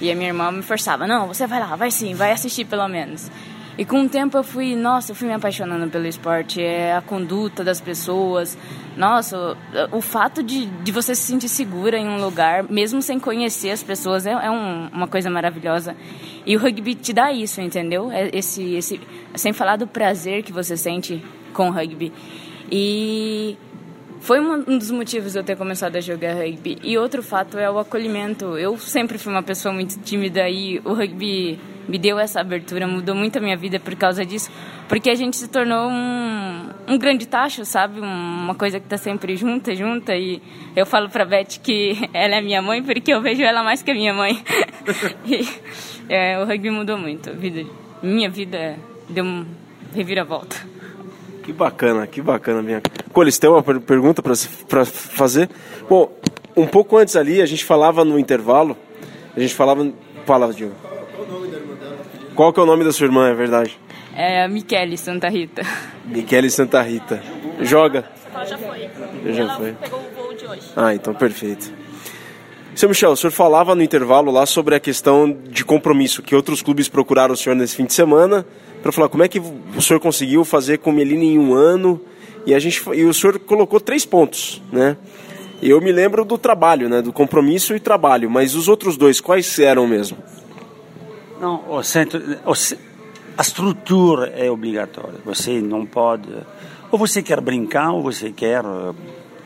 [0.00, 2.86] E a minha irmã me forçava, não, você vai lá, vai sim, vai assistir pelo
[2.88, 3.30] menos.
[3.78, 7.00] E com o tempo eu fui, nossa, eu fui me apaixonando pelo esporte, é a
[7.00, 8.56] conduta das pessoas.
[8.96, 9.56] Nossa,
[9.90, 13.82] o, fato de, de você se sentir segura em um lugar, mesmo sem conhecer as
[13.82, 15.96] pessoas, é, é um, uma coisa maravilhosa.
[16.44, 18.12] E o rugby te dá isso, entendeu?
[18.12, 19.00] É esse, esse,
[19.34, 22.12] sem falar do prazer que você sente com o rugby.
[22.70, 23.56] E
[24.20, 26.78] foi um dos motivos de eu ter começado a jogar rugby.
[26.82, 28.58] E outro fato é o acolhimento.
[28.58, 33.14] Eu sempre fui uma pessoa muito tímida e o rugby me deu essa abertura, mudou
[33.14, 34.50] muito a minha vida por causa disso,
[34.88, 38.00] porque a gente se tornou um, um grande tacho, sabe?
[38.00, 40.14] Uma coisa que está sempre junta, junta.
[40.14, 40.40] E
[40.76, 43.90] eu falo para Beth que ela é minha mãe porque eu vejo ela mais que
[43.90, 44.42] a minha mãe.
[45.26, 45.48] e
[46.08, 47.30] é, o rugby mudou muito.
[47.30, 47.64] A vida,
[48.02, 48.76] minha vida
[49.08, 49.46] deu um
[49.94, 50.56] reviravolta.
[51.42, 52.80] Que bacana, que bacana, minha.
[53.12, 55.50] Colis, tem uma pergunta para fazer?
[55.88, 56.12] Bom,
[56.56, 58.76] um pouco antes ali, a gente falava no intervalo,
[59.36, 59.90] a gente falava.
[60.24, 60.74] Fala, Diogo.
[60.80, 60.94] Qual
[62.52, 63.78] que é o nome da sua irmã, é verdade?
[64.14, 65.62] É a Michele Santa Rita.
[66.04, 67.22] Michele Santa Rita.
[67.60, 68.04] Joga?
[68.34, 68.90] Ela já foi.
[69.32, 69.72] Já ela foi.
[69.72, 70.72] pegou o voo de hoje.
[70.76, 71.72] Ah, então perfeito.
[72.74, 76.62] Seu Michel, o senhor falava no intervalo lá sobre a questão de compromisso, que outros
[76.62, 78.46] clubes procuraram o senhor nesse fim de semana
[78.82, 82.00] para falar como é que o senhor conseguiu fazer com Melina em um ano
[82.46, 84.96] e a gente e o senhor colocou três pontos, né?
[85.62, 87.00] Eu me lembro do trabalho, né?
[87.00, 90.16] Do compromisso e trabalho, mas os outros dois quais eram mesmo?
[91.42, 92.52] Não, o centro, o,
[93.36, 95.18] a estrutura é obrigatória.
[95.24, 96.28] Você não pode.
[96.88, 98.94] Ou você quer brincar, ou você quer uh,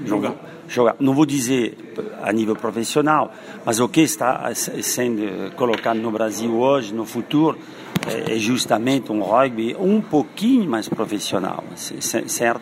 [0.05, 0.35] jogar.
[0.69, 0.97] jogar.
[1.01, 1.75] Não vou dizer
[2.23, 3.33] a nível profissional,
[3.65, 7.59] mas o que está sendo colocado no Brasil hoje, no futuro,
[8.07, 11.65] é, é justamente um rugby um pouquinho mais profissional,
[12.27, 12.61] certo?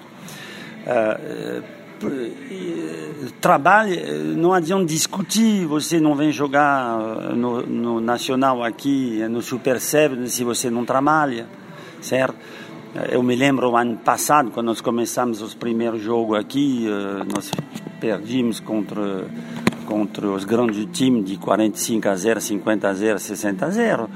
[3.40, 6.98] Trabalho, não adianta discutir, você não vem jogar
[7.34, 11.46] no, no Nacional aqui, no Super 7, se você não trabalha,
[12.00, 12.36] certo?
[13.10, 16.86] Eu me lembro o ano passado, quando nós começamos os primeiros jogos aqui,
[17.34, 17.50] nós
[18.00, 19.26] perdimos contra,
[19.86, 24.10] contra os grandes times de 45 a 0, 50 a 0, 60 a 0.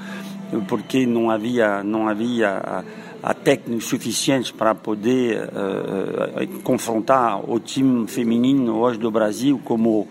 [0.69, 2.85] porque não havia, não havia
[3.23, 9.61] a, a técnica suficiente para poder uh, uh, confrontar o time feminino hoje do Brasil,
[9.65, 10.09] como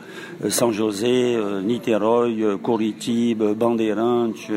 [0.50, 4.50] São José, Niterói, Curitiba, Bandeirantes,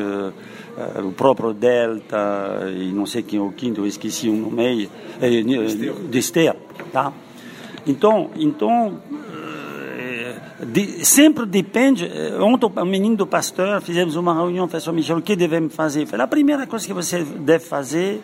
[1.03, 5.29] o próprio Delta, e não sei quem é o quinto, eu esqueci o nome, é,
[6.09, 6.57] Desterro,
[6.91, 7.11] tá?
[7.85, 8.99] Então, então
[10.65, 12.09] de, sempre depende.
[12.39, 16.05] Ontem, o menino do pastor, fizemos uma reunião, falou, Michel, o que devemos fazer?
[16.05, 18.21] Falei, a primeira coisa que você deve fazer,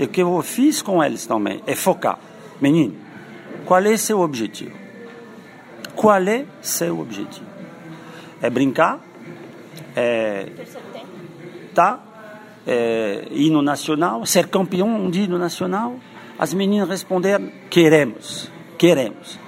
[0.00, 2.18] e que eu fiz com eles também, é focar.
[2.58, 2.96] Menino,
[3.66, 4.74] qual é seu objetivo?
[5.94, 7.46] Qual é seu objetivo?
[8.40, 8.98] É brincar?
[9.94, 10.48] É.
[11.74, 12.00] Tá?
[12.66, 14.24] É, hino nacional?
[14.24, 15.96] Ser campeão de hino nacional?
[16.38, 19.38] As meninas responderam: queremos, queremos.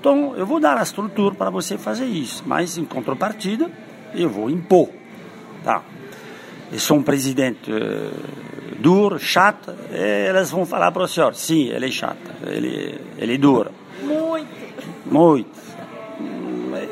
[0.00, 3.70] Então, eu vou dar a estrutura para você fazer isso, mas em contrapartida,
[4.12, 4.88] eu vou impor.
[5.62, 5.82] Tá?
[6.90, 8.10] Um presidente uh,
[8.78, 13.38] duro, chato, elas vão falar para o senhor, sim, ele é chato, ele, ele é
[13.38, 13.70] duro.
[14.02, 14.48] Muito.
[15.06, 15.60] Muito.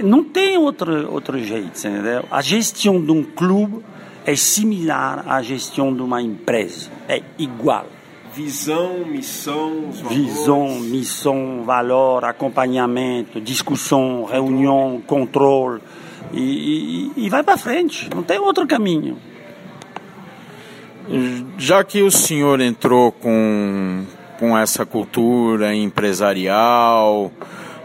[0.02, 2.24] Não tem outro, outro jeito, entendeu?
[2.30, 3.84] A gestão de um clube
[4.24, 7.86] é similar à gestão de uma empresa, é igual.
[8.34, 9.90] Visão, missão.
[9.90, 15.80] Visão, missão, valor, acompanhamento, discussão, reunião, controle.
[16.32, 19.18] E, e, e vai para frente, não tem outro caminho.
[21.56, 24.04] Já que o senhor entrou com,
[24.38, 27.32] com essa cultura empresarial,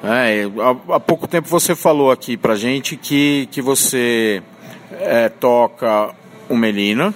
[0.04, 4.44] né, há, há pouco tempo você falou aqui para gente que, que você
[4.92, 6.14] é, toca
[6.50, 7.14] o Melina,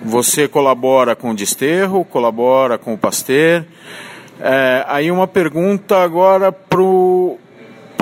[0.00, 3.64] você colabora com o Desterro, colabora com o Pasteur.
[4.40, 7.38] É, aí uma pergunta agora para o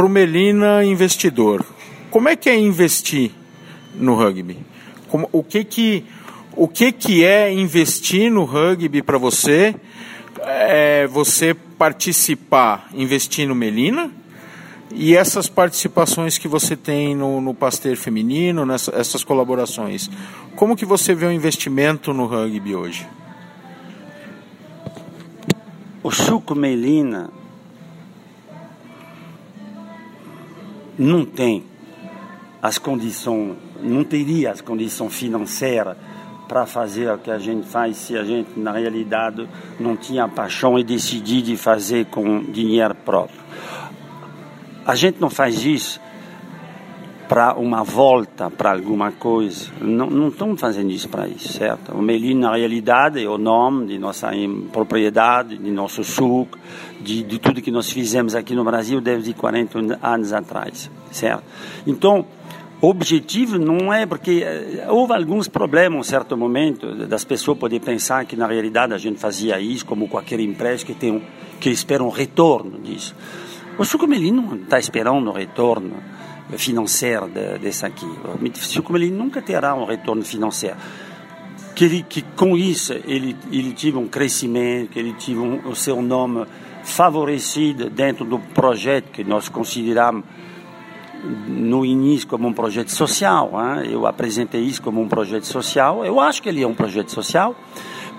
[0.08, 1.64] Melina investidor.
[2.10, 3.30] Como é que é investir
[3.94, 4.58] no rugby?
[5.08, 6.04] Como, o que que
[6.56, 9.74] o que que é investir no rugby para você?
[10.40, 14.10] É você participar, investir no Melina?
[14.90, 20.08] E essas participações que você tem no, no Pasteur feminino, nessas essas colaborações,
[20.54, 23.06] como que você vê o investimento no rugby hoje?
[26.02, 27.30] O Suco Melina
[30.98, 31.64] não tem
[32.62, 35.96] as condições, não teria as condições financeiras
[36.48, 40.78] para fazer o que a gente faz se a gente, na realidade, não tinha paixão
[40.78, 43.40] e decidir de fazer com dinheiro próprio.
[44.86, 46.00] A gente não faz isso
[47.28, 49.70] para uma volta para alguma coisa.
[49.80, 51.92] Não, não estamos fazendo isso para isso, certo?
[51.92, 54.30] O Melino, na realidade, é o nome de nossa
[54.72, 56.58] propriedade, de nosso suco,
[57.00, 61.42] de, de tudo que nós fizemos aqui no Brasil desde 40 anos atrás, certo?
[61.86, 62.24] Então,
[62.80, 67.84] objetivo não é porque eh, houve alguns problemas, em um certo momento, das pessoas poderem
[67.84, 71.22] pensar que na realidade a gente fazia isso como qualquer empresa que tem um,
[71.58, 73.14] que espera um retorno disso.
[73.78, 75.96] O Sucumelin não está esperando um retorno
[76.56, 78.06] financeiro de, desse aqui.
[78.06, 80.76] O Sucumelin nunca terá um retorno financeiro.
[81.74, 85.74] Que, ele, que com isso ele, ele tive um crescimento, que ele tive um, o
[85.74, 86.46] seu nome
[86.84, 90.24] favorecido dentro do projeto que nós consideramos
[91.26, 93.50] no início como um projeto social.
[93.54, 93.90] Hein?
[93.90, 96.04] Eu apresentei isso como um projeto social.
[96.04, 97.54] Eu acho que ele é um projeto social,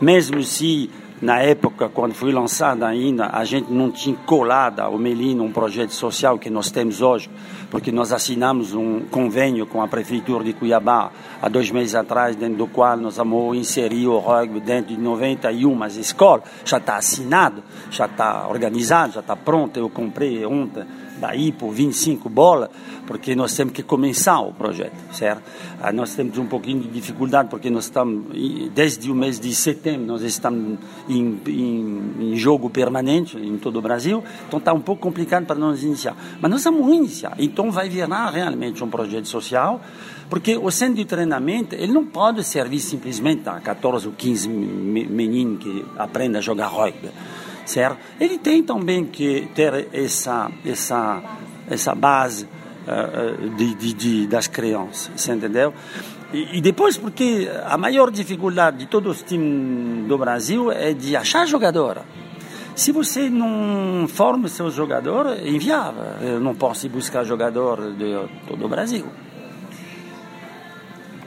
[0.02, 0.90] mesmo se
[1.20, 5.90] na época, quando foi lançada ainda, a gente não tinha colado ao Melino um projeto
[5.90, 7.28] social que nós temos hoje,
[7.72, 11.10] porque nós assinamos um convênio com a Prefeitura de Cuiabá
[11.42, 15.88] há dois meses atrás, dentro do qual nós vamos inserir o rugby dentro de 91
[15.88, 16.44] escolas.
[16.64, 19.80] Já está assinado, já está organizado, já está pronto.
[19.80, 20.86] Eu comprei ontem
[21.20, 22.70] daí por 25 bolas,
[23.06, 25.42] porque nós temos que começar o projeto, certo?
[25.82, 28.26] Ah, nós temos um pouquinho de dificuldade, porque nós estamos,
[28.74, 30.78] desde o mês de setembro, nós estamos
[31.08, 35.56] em, em, em jogo permanente em todo o Brasil, então está um pouco complicado para
[35.56, 36.16] nós iniciar.
[36.42, 39.82] Mas nós vamos iniciar, então vai virar realmente um projeto social,
[40.30, 45.64] porque o centro de treinamento, ele não pode servir simplesmente a 14 ou 15 meninos
[45.64, 47.10] que aprendem a jogar rugby
[47.68, 47.98] certo?
[48.20, 51.22] Ele tem também que ter essa essa
[51.70, 55.74] essa base uh, de, de, das crianças, você entendeu?
[56.34, 61.16] E, e, depois porque a maior dificuldade de todos os times do Brasil é de
[61.16, 62.02] achar jogador.
[62.76, 66.04] Se você não forma seu jogador, é inviável.
[66.22, 68.14] Eu não posso buscar jogador de
[68.48, 69.06] todo o Brasil.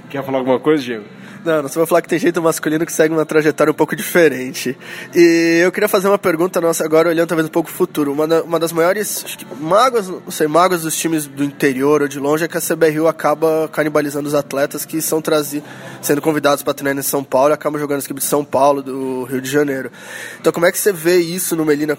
[0.09, 1.05] Quer falar alguma coisa, Diego?
[1.45, 4.77] Não, você vai falar que tem jeito masculino que segue uma trajetória um pouco diferente.
[5.15, 8.13] E eu queria fazer uma pergunta nossa agora, olhando talvez um pouco o futuro.
[8.13, 9.25] Uma, uma das maiores
[9.59, 13.09] mágoas, não sei, mágoas dos times do interior ou de longe é que a CBRU
[13.09, 15.67] acaba canibalizando os atletas que são trazidos,
[16.03, 18.83] sendo convidados para treinar em São Paulo e acabam jogando as equipes de São Paulo,
[18.83, 19.91] do Rio de Janeiro.
[20.39, 21.97] Então como é que você vê isso no Melina?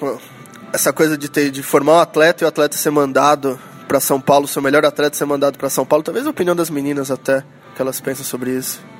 [0.72, 4.22] Essa coisa de ter de formar um atleta e o atleta ser mandado para São
[4.22, 7.44] Paulo, seu melhor atleta ser mandado para São Paulo, talvez a opinião das meninas até,
[7.76, 8.91] que elas pensam sobre isso.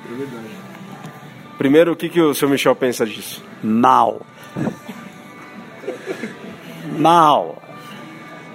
[1.58, 3.42] Primeiro, o que, que o seu Michel pensa disso?
[3.62, 4.20] Mal.
[6.98, 7.62] Mal.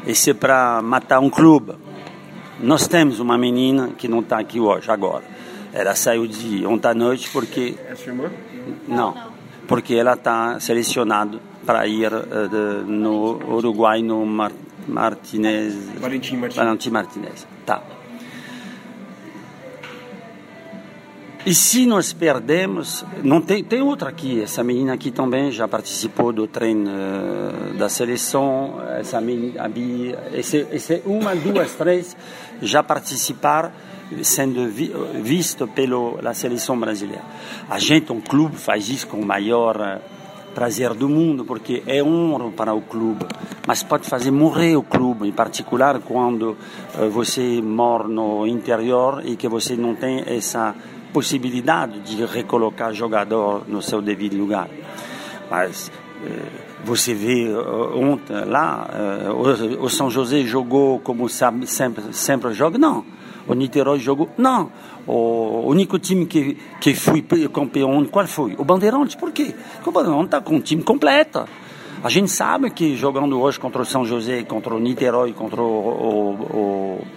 [0.05, 1.73] Isso é para matar um clube.
[2.59, 5.23] Nós temos uma menina que não está aqui hoje, agora.
[5.73, 7.75] Ela saiu de ontem à noite porque.
[7.87, 8.31] É sua irmã?
[8.87, 9.15] Não,
[9.67, 14.51] porque ela está selecionada para ir uh, de, no Uruguai no Mar
[14.87, 15.75] Martinez.
[15.99, 16.55] Valentim Martinez.
[16.55, 17.47] Valentim Martinez.
[17.65, 17.83] Tá.
[21.47, 26.33] E se nós perdemos, não tem, tem outra aqui, essa menina aqui também já participou
[26.33, 29.65] do treino uh, da seleção, essa menina,
[30.33, 32.17] esse, esse, uma, duas, três
[32.61, 33.71] já participaram
[34.23, 34.91] sendo vi,
[35.23, 37.23] visto pela seleção brasileira.
[37.69, 40.01] A gente, um clube, faz isso com o maior uh,
[40.53, 43.25] prazer do mundo, porque é honra para o clube,
[43.65, 46.57] mas pode fazer morrer o clube, em particular quando
[46.99, 50.75] uh, você mora no interior e que você não tem essa
[51.17, 54.69] possibilidade de recolocar jogador no seu devido lugar.
[55.49, 55.91] Mas
[56.23, 56.45] eh,
[56.85, 57.49] você vê
[57.95, 61.65] ontem lá, eh, o São José jogou como sempre,
[62.13, 62.77] sempre joga?
[62.77, 63.03] Não.
[63.47, 64.29] O Niterói jogou?
[64.37, 64.71] Não.
[65.07, 68.53] O único time que, que foi campeão, qual foi?
[68.55, 69.15] O Bandeirantes.
[69.15, 69.55] Por quê?
[69.73, 71.45] Porque o Bandeirantes está com um time completo.
[72.03, 75.65] A gente sabe que jogando hoje contra o São José, contra o Niterói, contra o,
[75.65, 77.07] o,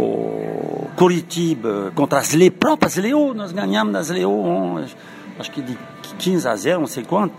[0.00, 4.94] o, Curitiba, contra as le, próprias Leões, nós ganhamos das Leões,
[5.38, 5.76] acho que de
[6.18, 7.34] 15 a 0, não sei quanto,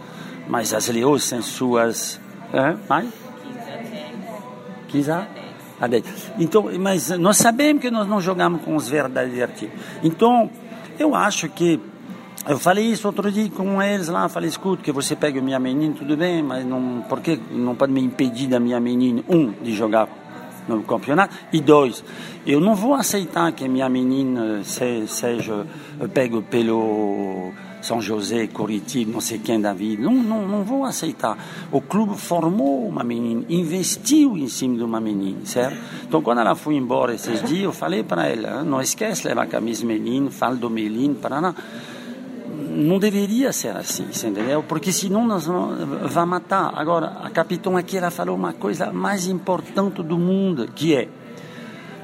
[0.48, 2.20] mas as Leões sem suas.
[2.54, 3.10] É, mais?
[4.88, 6.04] 15 a 10.
[6.40, 9.76] Então, mas nós sabemos que nós não jogamos com os verdadeiros times.
[10.04, 10.50] Então,
[11.00, 11.80] eu acho que
[12.48, 15.94] eu falei isso outro dia com eles lá, falei, escuta, que você pega minha menina,
[15.96, 19.76] tudo bem, mas não, por que não pode me impedir da minha menina, um, de
[19.76, 20.08] jogar
[20.76, 22.04] no campeonato, e dois,
[22.46, 25.66] eu não vou aceitar que minha menina se, seja
[26.14, 27.52] pega pelo
[27.82, 31.38] São José, Curitiba, não sei quem da vida, não, não, não vou aceitar.
[31.72, 35.78] O clube formou uma menina, investiu em cima de uma menina, certo?
[36.08, 39.48] Então, quando ela foi embora esses dias, eu falei para ela, não esquece levar a
[39.48, 41.54] camisa menino, fala do menino, para
[42.52, 44.64] não deveria ser assim, entendeu?
[44.64, 46.72] Porque senão nós vamos vai matar.
[46.76, 51.08] Agora, a capitão aqui ela falou uma coisa mais importante do mundo, que é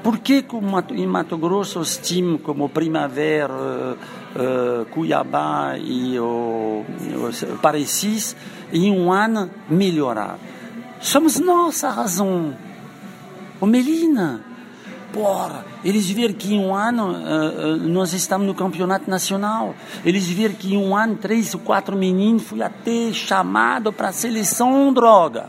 [0.02, 0.44] por que
[0.92, 8.36] em Mato Grosso os times como Primavera, uh, Cuiabá e o, o Parecis
[8.72, 10.38] em um ano melhorar?
[11.00, 12.56] Somos nós a razão.
[13.60, 14.44] O Melina,
[15.12, 19.74] Porra, eles viram que em um ano uh, uh, nós estamos no campeonato nacional.
[20.04, 24.12] Eles viram que em um ano três ou quatro meninos fui até chamado para a
[24.12, 25.48] seleção droga.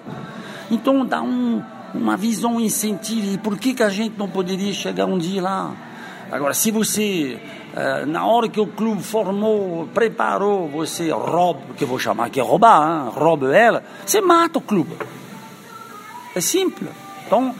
[0.71, 1.61] Então dá um,
[1.93, 3.33] uma visão incentivo.
[3.33, 5.73] E por que, que a gente não poderia chegar um dia lá?
[6.31, 7.37] Agora, se você,
[7.73, 12.39] uh, na hora que o clube formou, preparou, você rouba, que eu vou chamar que
[12.39, 13.11] é roubar, hein?
[13.13, 14.95] rouba ela, você mata o clube.
[16.33, 16.89] É simples.
[17.25, 17.53] Então,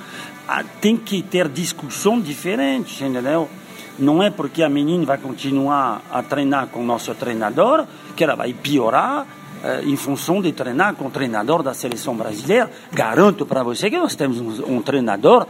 [0.81, 3.49] tem que ter discussão diferente, entendeu?
[3.97, 7.85] Não é porque a menina vai continuar a treinar com o nosso treinador
[8.15, 9.27] que ela vai piorar
[9.63, 12.71] eh, em função de treinar com o treinador da seleção brasileira.
[12.91, 15.45] Garanto para você que nós temos um, um treinador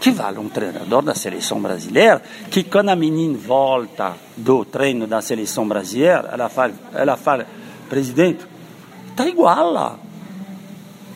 [0.00, 5.20] que vale um treinador da seleção brasileira, que quando a menina volta do treino da
[5.20, 7.46] seleção brasileira, ela fala, ela fala
[7.88, 8.46] presidente,
[9.10, 9.98] está igual lá.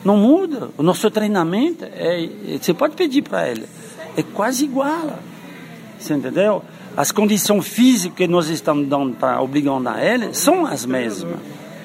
[0.03, 0.69] Não muda.
[0.77, 2.29] O nosso treinamento, é,
[2.61, 3.65] você pode pedir para ele,
[4.17, 5.19] é quase igual.
[5.99, 6.61] Você entendeu?
[6.95, 11.37] As condições físicas que nós estamos dando para obrigando a ele são as mesmas.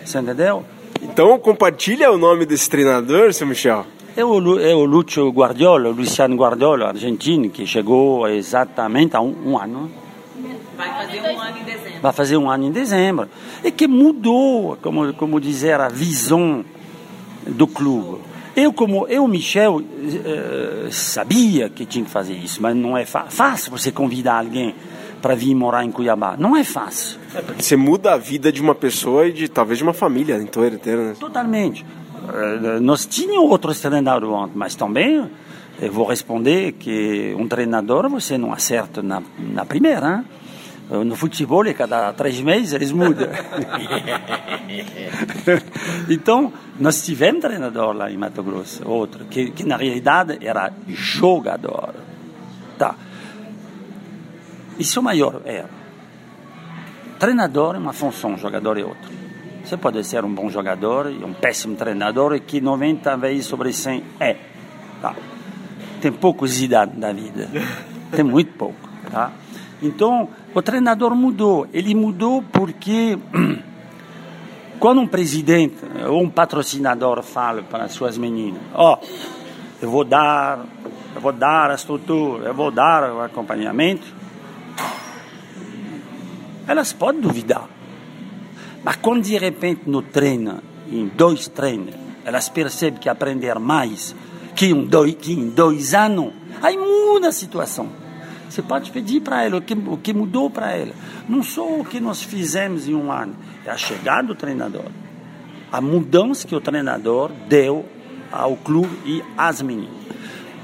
[0.05, 0.65] Você entendeu?
[1.01, 3.87] Então compartilha o nome desse treinador, seu Michel.
[4.17, 9.35] É o, é o Lúcio Guardiola, o Luciano Guardiola, argentino, que chegou exatamente há um,
[9.47, 9.89] um ano.
[10.77, 12.01] Vai fazer um ano em dezembro.
[12.03, 13.29] Vai fazer um ano em dezembro.
[13.63, 16.65] E que mudou, como, como dizer, a visão
[17.49, 18.21] do clube.
[18.57, 23.71] Eu, como eu, Michel, eh, sabia que tinha que fazer isso, mas não é fácil
[23.71, 24.75] você convidar alguém
[25.23, 26.37] para vir morar em Cuiabá.
[26.37, 27.19] Não é fácil.
[27.35, 30.75] É você muda a vida de uma pessoa e de talvez de uma família inteira.
[30.75, 31.17] inteira né?
[31.19, 31.85] Totalmente.
[31.85, 35.29] Uh, nós tínhamos outros treinadores antes, mas também
[35.81, 40.17] eu vou responder que um treinador você não acerta na, na primeira.
[40.17, 40.25] Hein?
[40.91, 43.29] No futebol, cada três meses, eles mudam.
[46.09, 51.95] então, nós tivemos treinador lá em Mato Grosso, outro, que, que na realidade era jogador.
[52.79, 52.95] Tá.
[54.79, 55.69] Isso é o maior erro.
[57.19, 59.19] Treinador é uma função, jogador é outro.
[59.65, 64.03] Você pode ser um bom jogador e um péssimo treinador que 90 vezes sobre 100
[64.19, 64.37] é.
[65.03, 65.15] Tá.
[66.01, 67.51] Tem pouco Zidane na vida.
[68.11, 68.89] Tem muito pouco.
[69.11, 69.33] Tá?
[69.83, 70.29] Então,
[70.59, 71.69] o treinador mudou.
[71.73, 73.17] Ele mudou porque
[74.81, 75.77] quando um presidente
[76.09, 79.07] ou um patrocinador fala para as suas meninas, ó, oh,
[79.81, 80.65] eu vou dar,
[81.15, 84.05] eu vou dar a estrutura, eu vou dar o acompanhamento,
[86.67, 87.69] elas podem duvidar.
[88.83, 91.95] Mas quando de repente no treino, em dois treinos,
[92.25, 94.15] elas percebem que aprender mais
[94.57, 98.08] que, em dois, que em dois anos, aí muda a situação.
[98.59, 100.91] Você pode pedir para ela o que, o que mudou para ela.
[101.29, 104.87] Não só o que nós fizemos em um ano, é a chegada do treinador.
[105.71, 107.87] A mudança que o treinador deu
[108.33, 109.95] ao clube e às meninas.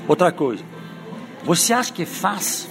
[0.09, 0.65] Outra coisa,
[1.45, 2.69] você acha que é fácil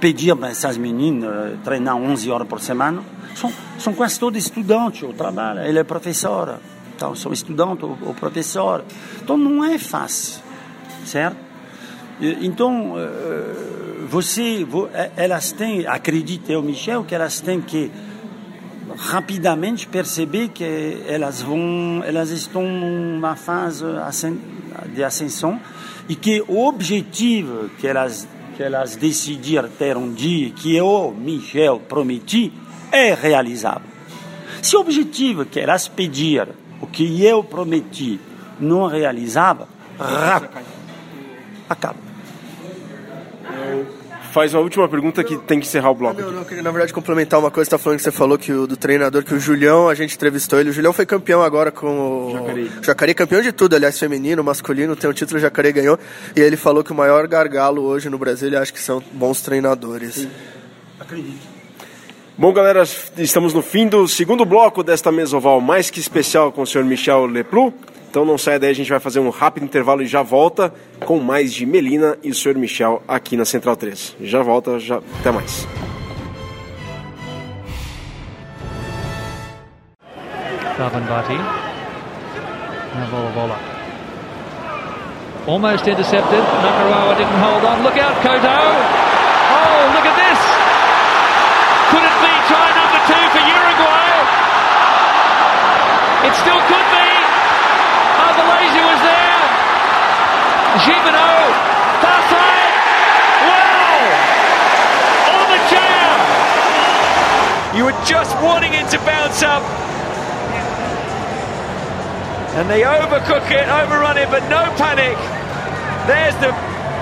[0.00, 3.02] pedir para essas meninas eh, treinar 11 horas por semana?
[3.34, 6.58] São, são quase todos estudantes, ou trabalham, ele é professora,
[6.96, 8.82] então são estudantes ou, ou professora.
[9.22, 10.40] Então não é fácil,
[11.04, 11.51] certo?
[12.40, 14.64] Então, eh, você,
[14.94, 17.90] eh, elas têm, acredite eu, Michel, que elas têm que
[18.96, 23.84] rapidamente perceber que elas vão, elas estão numa fase
[24.94, 25.60] de ascensão
[26.08, 31.80] e que o objetivo que elas que elas decidiram ter um dia, que eu, Michel,
[31.80, 32.52] prometi,
[32.92, 33.88] é realizável.
[34.60, 38.20] Se o objetivo que elas pediram, o que eu prometi,
[38.60, 39.66] não realizava,
[41.66, 42.11] acaba
[44.32, 46.20] faz uma última pergunta que tem que encerrar o bloco.
[46.20, 48.10] Não, não, eu queria na verdade complementar uma coisa que você tá falando que você
[48.10, 50.70] falou que o do treinador, que o Julião, a gente entrevistou ele.
[50.70, 52.70] O Julião foi campeão agora com o Jacareí.
[52.82, 55.98] Jacareí, campeão de tudo, aliás, feminino, masculino, tem o título, o Jacareí ganhou.
[56.34, 59.42] E ele falou que o maior gargalo hoje no Brasil, ele acha que são bons
[59.42, 60.14] treinadores.
[60.14, 60.30] Sim.
[60.98, 61.52] Acredito.
[62.38, 62.82] Bom, galera,
[63.18, 67.26] estamos no fim do segundo bloco desta mesoval mais que especial com o senhor Michel
[67.26, 67.74] Leplu.
[68.12, 70.70] Então não saia daí, a gente vai fazer um rápido intervalo e já volta
[71.06, 72.58] com mais de Melina e o Sr.
[72.58, 74.16] Michel aqui na Central 3.
[74.20, 75.66] Já volta, já até mais.
[80.76, 81.38] Davanbati.
[82.98, 83.58] Navola
[85.46, 86.44] Almost intercepted.
[86.60, 87.82] Nakarawa didn't hold on.
[87.82, 88.58] Look out, Koto.
[89.56, 90.40] Oh, look at this.
[91.88, 94.12] Could it be try number two for Uruguay?
[96.28, 96.61] It still
[100.82, 101.30] Gimeno,
[102.02, 102.74] far side.
[103.46, 103.72] Wow!
[105.70, 106.18] Jam.
[107.76, 109.62] You were just wanting it to bounce up.
[112.54, 115.16] And they overcook it, overrun it, but no panic.
[116.06, 116.50] There's the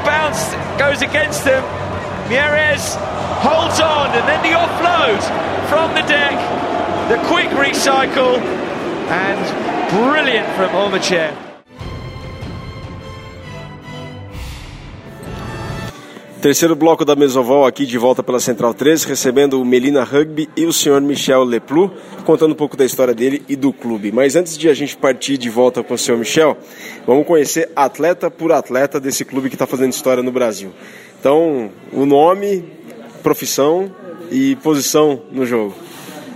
[0.07, 1.65] bounce, goes against them.
[2.29, 2.95] Mieres
[3.43, 5.21] holds on, and then the offload
[5.69, 6.39] from the deck.
[7.09, 8.39] The quick recycle,
[9.11, 11.50] and Brilliant from Omacher.
[16.41, 20.65] Terceiro bloco da Mesoval aqui de volta pela Central 3, recebendo o Melina Rugby e
[20.65, 21.93] o senhor Michel Leplu,
[22.25, 24.11] contando um pouco da história dele e do clube.
[24.11, 26.57] Mas antes de a gente partir de volta com o senhor Michel,
[27.07, 30.73] vamos conhecer atleta por atleta desse clube que está fazendo história no Brasil.
[31.21, 32.65] Então, o nome,
[33.23, 33.95] profissão
[34.31, 35.75] e posição no jogo.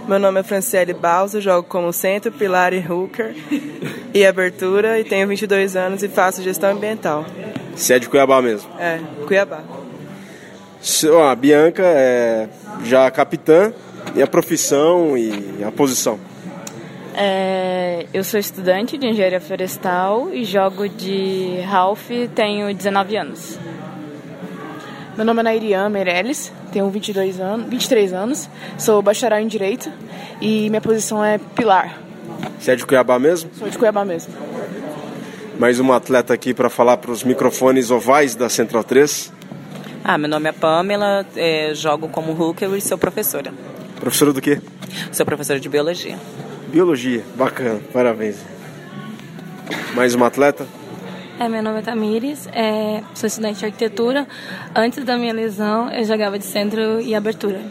[0.07, 3.35] Meu nome é Franciele Balsa, jogo como centro, pilar e hooker
[4.13, 7.25] e abertura e tenho 22 anos e faço gestão ambiental.
[7.75, 8.69] Você é de Cuiabá mesmo?
[8.79, 9.65] É, Cuiabá.
[11.27, 12.47] A Bianca é
[12.85, 13.73] já capitã
[14.15, 16.21] e a profissão e a posição?
[17.15, 23.59] É, eu sou estudante de engenharia florestal e jogo de Ralph, tenho 19 anos.
[25.17, 29.91] Meu nome é Nairian Meirelles, tenho 22 anos, 23 anos, sou bacharel em Direito
[30.39, 31.99] e minha posição é pilar.
[32.59, 33.49] Você é de Cuiabá mesmo?
[33.55, 34.35] Sou de Cuiabá mesmo.
[35.59, 39.33] Mais uma atleta aqui para falar para os microfones ovais da Central 3.
[40.07, 43.55] Ah, meu nome é Pamela, é, jogo como hooker e sou professora.
[43.99, 44.61] Professora do quê?
[45.11, 46.19] Sou professora de Biologia.
[46.69, 48.37] Biologia, bacana, parabéns.
[49.95, 50.67] Mais uma atleta?
[51.41, 54.29] É, meu nome é Tamires, é, sou estudante de arquitetura.
[54.77, 57.63] Antes da minha lesão, eu jogava de centro e abertura.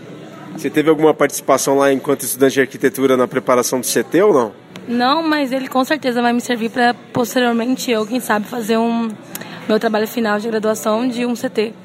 [0.53, 4.51] Você teve alguma participação lá enquanto estudante de arquitetura na preparação do CT ou não?
[4.87, 9.07] Não, mas ele com certeza vai me servir para posteriormente eu, quem sabe, fazer um
[9.69, 11.82] meu trabalho final de graduação de um CT.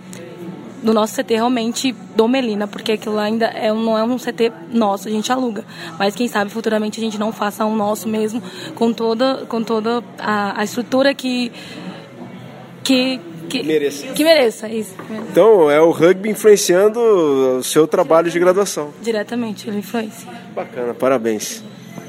[0.83, 4.53] Do nosso CT realmente do Melina, porque aquilo ainda é, um- não é um CT
[4.73, 5.65] nosso, a gente aluga.
[5.99, 8.43] Mas quem sabe futuramente a gente não faça um nosso mesmo,
[8.75, 11.51] com toda, com toda a, a estrutura que.
[12.85, 13.21] que.
[13.49, 14.07] que Mereça.
[14.09, 14.95] Que mereça, isso.
[14.95, 15.29] que mereça.
[15.31, 18.93] Então, é o rugby influenciando o seu trabalho de graduação.
[19.03, 20.29] Diretamente, ele influencia.
[20.55, 21.63] Bacana, parabéns.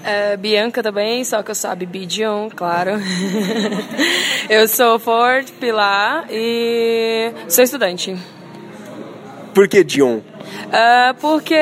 [0.03, 2.91] É, Bianca também, só que eu sou a Bibi Dion, claro.
[4.49, 8.15] eu sou Ford Pilar e sou estudante.
[9.59, 10.23] Por que Dion?
[10.71, 11.55] É, porque,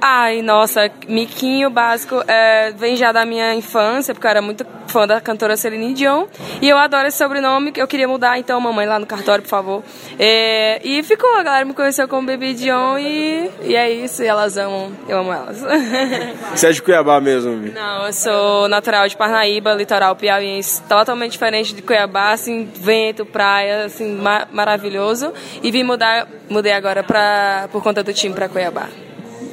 [0.00, 5.06] ai, nossa, miquinho básico é, vem já da minha infância, porque eu era muito fã
[5.06, 6.26] da cantora Celine Dion.
[6.60, 9.48] E eu adoro esse sobrenome, que eu queria mudar, então, mamãe, lá no cartório, por
[9.48, 9.82] favor.
[10.18, 14.26] É, e ficou, a galera me conheceu como Baby Dion e, e é isso, e
[14.26, 15.60] elas amam, eu amo elas.
[16.54, 17.56] Você é de Cuiabá mesmo?
[17.72, 23.84] Não, eu sou natural de Parnaíba, litoral piauiense, totalmente diferente de Cuiabá, assim, vento, praia,
[23.84, 25.32] assim, ma- maravilhoso.
[25.62, 28.88] E vim mudar, mudei agora pra, por conta do time pra Cuiabá.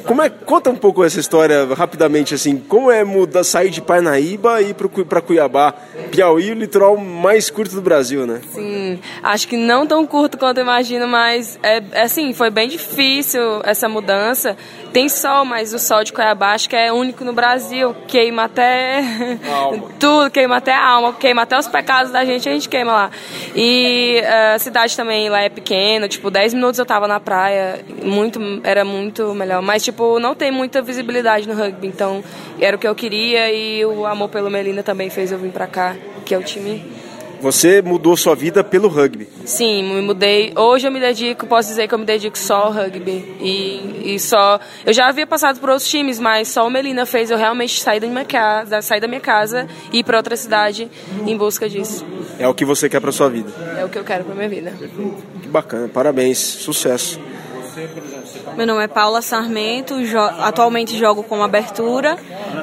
[0.06, 4.62] Como é, conta um pouco essa história rapidamente, assim, como é mudar, sair de Parnaíba
[4.62, 4.76] e ir
[5.06, 5.74] pra Cuiabá?
[6.12, 8.42] Piauí, o litoral mais curto do Brasil, né?
[8.54, 12.68] Sim, acho que não tão curto quanto eu imagino, mas é, é assim, foi bem
[12.68, 14.58] difícil essa mudança.
[14.94, 17.96] Tem sol, mas o sol de Cuiabá acho que é único no Brasil.
[18.08, 19.02] Queima até
[20.00, 23.12] tudo, queima até a alma, queima até os pecados da gente, a gente queima lá.
[23.56, 27.84] E eh, a cidade também lá é pequena, tipo, 10 minutos eu tava na praia,
[28.04, 29.64] muito, era muito melhor.
[29.64, 32.24] Mas, tipo, não tem muita visibilidade no rugby, então
[32.62, 35.66] era o que eu queria e o amor pelo Melina também fez eu vir pra
[35.66, 37.03] cá, que é o time
[37.44, 39.28] Você mudou sua vida pelo rugby.
[39.44, 40.54] Sim, me mudei.
[40.56, 43.36] Hoje eu me dedico, posso dizer que eu me dedico só ao rugby.
[43.42, 44.62] E, e só.
[44.86, 48.00] Eu já havia passado por outros times, mas só o Melina fez eu realmente sair
[48.00, 50.90] da minha casa, sair da minha casa e ir para outra cidade
[51.28, 52.06] em busca disso.
[52.40, 53.52] É o que você quer pra sua vida.
[53.78, 54.72] É o que eu quero para minha vida.
[55.42, 57.20] Que bacana, parabéns, sucesso.
[58.56, 62.18] Meu nome é Paula Sarmento, jo- atualmente jogo como abertura,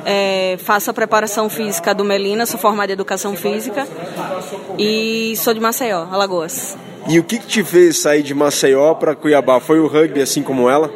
[0.05, 3.87] é, faço a preparação física do Melina, sou formada em educação física
[4.79, 6.77] e sou de Maceió, Alagoas.
[7.09, 9.59] E o que, que te fez sair de Maceió pra Cuiabá?
[9.59, 10.91] Foi o rugby assim como ela?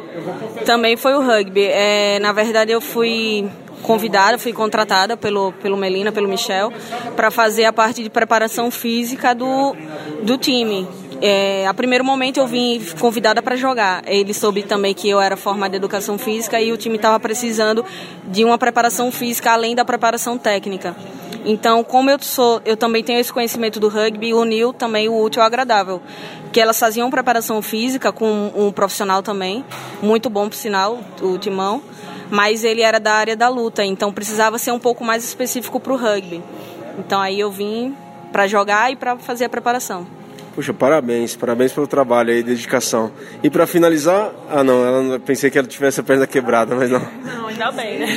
[0.65, 1.63] Também foi o rugby.
[1.63, 3.49] É, na verdade, eu fui
[3.81, 6.71] convidada, fui contratada pelo, pelo Melina, pelo Michel,
[7.15, 9.75] para fazer a parte de preparação física do,
[10.23, 10.87] do time.
[11.21, 14.03] É, a primeiro momento eu vim convidada para jogar.
[14.05, 17.85] Ele soube também que eu era formada em educação física e o time estava precisando
[18.25, 20.95] de uma preparação física além da preparação técnica.
[21.45, 25.43] Então, como eu sou, eu também tenho esse conhecimento do rugby, uniu também o útil
[25.43, 26.01] ao agradável.
[26.51, 29.63] Que elas faziam preparação física com um profissional também,
[30.01, 31.83] muito bom por sinal, o Timão,
[32.31, 35.93] mas ele era da área da luta, então precisava ser um pouco mais específico para
[35.93, 36.41] o rugby.
[36.97, 37.95] Então aí eu vim
[38.31, 40.07] para jogar e para fazer a preparação.
[40.55, 43.11] Puxa, parabéns, parabéns pelo trabalho aí, dedicação.
[43.43, 47.01] E pra finalizar, ah não, ela, pensei que ela tivesse a perna quebrada, mas não.
[47.25, 48.07] Não, ainda bem, né?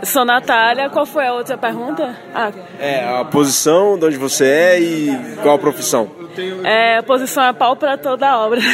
[0.04, 0.90] Sou Natália.
[0.90, 2.14] Qual foi a outra pergunta?
[2.34, 6.10] Ah, É, a posição, de onde você é e qual a profissão?
[6.64, 8.60] É, a posição é pau para toda a obra.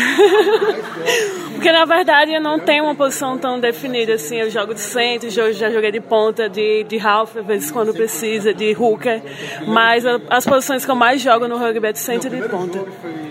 [1.53, 4.37] Porque na verdade eu não tenho uma posição tão definida assim.
[4.37, 7.93] Eu jogo de centro, jo- já joguei de ponta, de, de half, às vezes quando
[7.95, 9.23] precisa, de hooker.
[9.67, 12.85] Mas as posições que eu mais jogo no rugby é de centro e de ponta.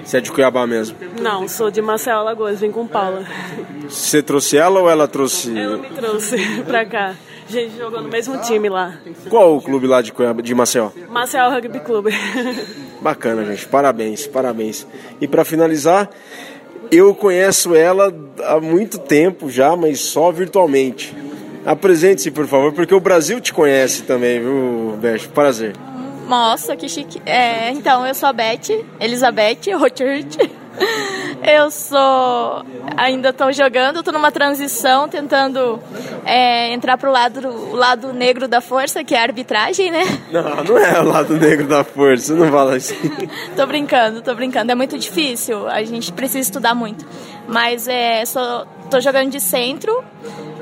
[0.03, 0.97] Você é de Cuiabá mesmo.
[1.21, 3.23] Não, sou de Marcelo Alagoas, vim com Paula.
[3.87, 5.57] Você trouxe ela ou ela trouxe.
[5.57, 7.13] Ela me trouxe pra cá.
[7.47, 8.97] A gente jogou no mesmo time lá.
[9.29, 10.89] Qual o clube lá de, Cuiabá, de Maceió?
[11.09, 12.11] Marcel Rugby Clube.
[13.01, 13.67] Bacana, gente.
[13.67, 14.87] Parabéns, parabéns.
[15.21, 16.09] E pra finalizar,
[16.91, 21.15] eu conheço ela há muito tempo já, mas só virtualmente.
[21.65, 25.27] Apresente-se, por favor, porque o Brasil te conhece também, viu, Beth?
[25.33, 25.75] Prazer.
[26.27, 27.21] Nossa, que chique.
[27.25, 30.37] É, então, eu sou a Beth, Elizabeth Rochard.
[31.45, 32.65] Eu sou.
[32.97, 35.79] Ainda estou jogando, estou numa transição, tentando
[36.25, 40.03] é, entrar pro lado, o lado negro da força, que é a arbitragem, né?
[40.31, 42.95] Não, não é o lado negro da força, não fala assim.
[43.55, 44.71] Tô brincando, tô brincando.
[44.71, 47.05] É muito difícil, a gente precisa estudar muito.
[47.47, 50.03] Mas é, sou, tô jogando de centro,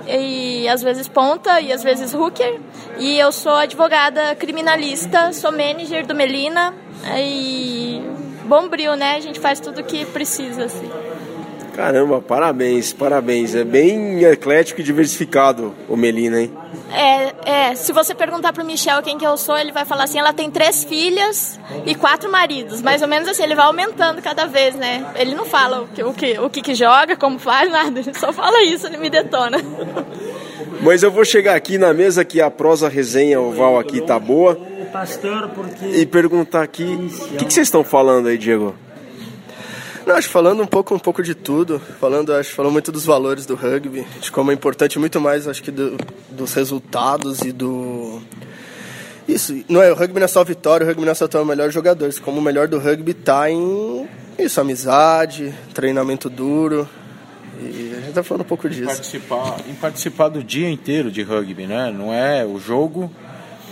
[0.08, 2.60] e às vezes ponta e às vezes hooker.
[2.98, 6.74] E eu sou advogada criminalista, sou manager do Melina
[7.18, 8.02] e
[8.44, 9.16] bombril, né?
[9.16, 10.90] A gente faz tudo o que precisa, assim.
[11.76, 13.56] Caramba, parabéns, parabéns.
[13.56, 16.52] É bem eclético e diversificado o Melina, hein?
[16.92, 20.20] É, é, se você perguntar pro Michel quem que eu sou, ele vai falar assim,
[20.20, 22.82] ela tem três filhas e quatro maridos.
[22.82, 25.04] Mais ou menos assim, ele vai aumentando cada vez, né?
[25.16, 28.00] Ele não fala o que, o que, o que, que joga, como faz, nada.
[28.00, 29.58] Ele só fala isso, ele me detona.
[30.82, 34.58] Mas eu vou chegar aqui na mesa que a prosa resenha oval aqui tá boa
[34.94, 38.76] Pastor, porque e perguntar aqui, o que, que vocês estão falando aí, Diego?
[40.06, 43.04] Não, acho que falando um pouco, um pouco de tudo, falando, acho falou muito dos
[43.04, 45.98] valores do rugby, de como é importante muito mais, acho que do,
[46.30, 48.22] dos resultados e do
[49.28, 51.40] isso, não é o rugby não é só vitória, o rugby não é só ter
[51.40, 54.08] o melhor jogadores, como o melhor do rugby tá em
[54.38, 56.88] isso, amizade, treinamento duro.
[57.66, 58.86] E a gente tá falando um pouco disso.
[58.86, 61.92] Participar, em participar do dia inteiro de rugby, né?
[61.92, 63.12] Não é o jogo,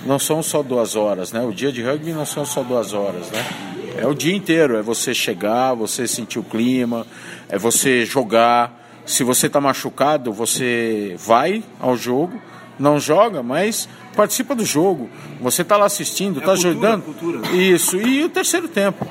[0.05, 1.41] não são só duas horas, né?
[1.41, 3.45] O dia de rugby não são só duas horas, né?
[3.97, 7.05] É o dia inteiro, é você chegar, você sentir o clima,
[7.49, 8.79] é você jogar.
[9.05, 12.39] Se você está machucado, você vai ao jogo,
[12.79, 15.09] não joga, mas participa do jogo.
[15.41, 17.03] Você está lá assistindo, está é ajudando.
[17.03, 17.47] Cultura.
[17.55, 19.05] Isso, e o terceiro tempo.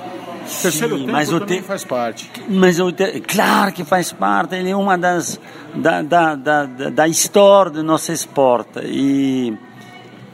[0.58, 1.62] O terceiro Sim, tempo mas também te...
[1.62, 2.30] faz parte.
[2.48, 3.20] Mas o te...
[3.20, 5.40] claro que faz parte, ele é uma das
[5.74, 9.56] da, da, da, da história do nosso esporte e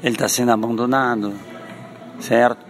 [0.02, 1.34] ele está sendo abandonado,
[2.18, 2.64] certo?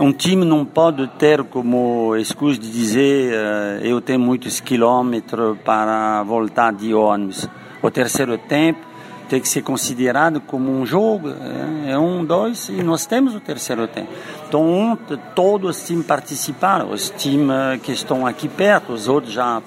[0.00, 6.22] Um time não pode ter como excusa de dizer uh, eu tenho muitos quilômetros para
[6.22, 7.48] voltar de ônibus.
[7.82, 8.80] O terceiro tempo
[9.28, 13.40] tem que ser considerado como um jogo, é, é um, dois, e nós temos o
[13.40, 14.10] terceiro tempo.
[14.52, 14.98] Então,
[15.34, 19.62] todos os times participaram, os times que estão aqui perto, os outros já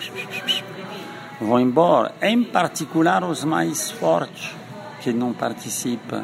[1.42, 2.14] vão embora.
[2.22, 4.52] Em particular, os mais fortes,
[5.02, 6.24] que não participam.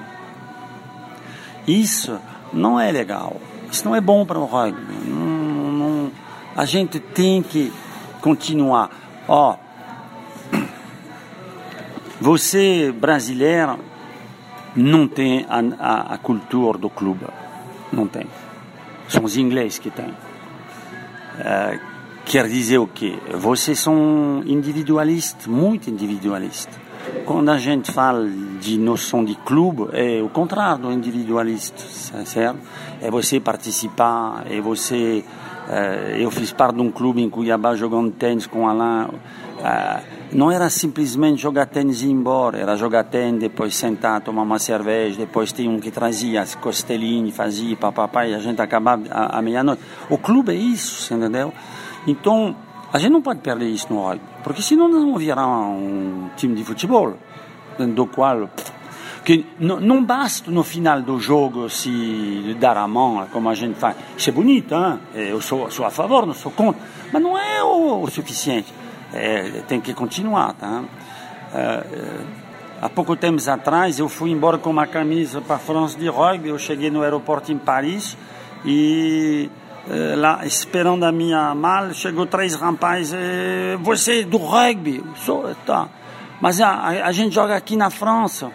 [1.68, 2.20] Isso
[2.54, 3.38] não é legal.
[3.72, 5.10] Isso não é bom para o rugby.
[5.10, 6.12] Não, não,
[6.56, 7.74] a gente tem que
[8.22, 8.92] continuar.
[9.28, 9.56] Ó,
[12.22, 13.80] você brasileiro
[14.76, 17.26] não tem a, a, a, cultura do clube,
[17.92, 18.28] não tem.
[19.12, 20.14] São os ingleses que têm.
[21.38, 21.78] É,
[22.24, 23.20] quer dizer o quê?
[23.34, 26.80] Vocês são individualistas, muito individualistas.
[27.26, 28.26] Quando a gente fala
[28.62, 31.84] de noção de clube, é o contrário do individualista,
[32.24, 32.60] certo?
[33.02, 35.26] É você participar, é você...
[35.68, 39.10] É, eu fiz parte de um clube em Cuiabá jogando tênis com Alain.
[39.62, 44.44] É, não era simplesmente jogar tênis e ir embora, era jogar tênis, depois sentar, tomar
[44.44, 49.04] uma cerveja, depois tinha um que trazia as costelinhas, fazia papapá, e a gente acabava
[49.10, 49.82] à meia-noite.
[50.10, 51.54] O clube é isso, entendeu?
[52.08, 52.56] Então,
[52.94, 56.64] a gente não pode perder isso no rugby, porque senão vamos virar um time de
[56.64, 57.16] futebol,
[57.78, 58.50] do qual
[59.24, 63.96] que não basta no final do jogo se dar a mão, como a gente faz.
[64.18, 65.00] Isso é bonito, hein?
[65.14, 68.74] eu sou, sou a favor, não sou contra, mas não é o, o suficiente.
[69.14, 70.84] É, tem que continuar, tá?
[71.54, 71.84] É,
[72.82, 76.50] há pouco tempo atrás eu fui embora com uma camisa para a France de rugby,
[76.50, 78.18] eu cheguei no aeroporto em Paris
[78.66, 79.50] e
[79.90, 85.04] eh, lá esperando a minha mala, chegou três rapazes, eh, você é do rugby?
[85.18, 85.90] Sou, tá.
[86.40, 88.52] Mas a, a, gente joga aqui na França.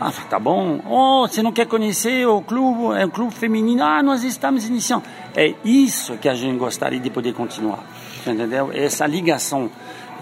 [0.00, 0.80] Ah, tá bom.
[0.86, 2.98] Oh, você não quer conhecer o clube?
[2.98, 3.82] É um clube feminino.
[3.82, 5.04] Ah, nós estamos iniciando.
[5.34, 7.78] É isso que a gente gostaria de poder continuar.
[8.26, 8.70] Entendeu?
[8.74, 9.70] Essa ligação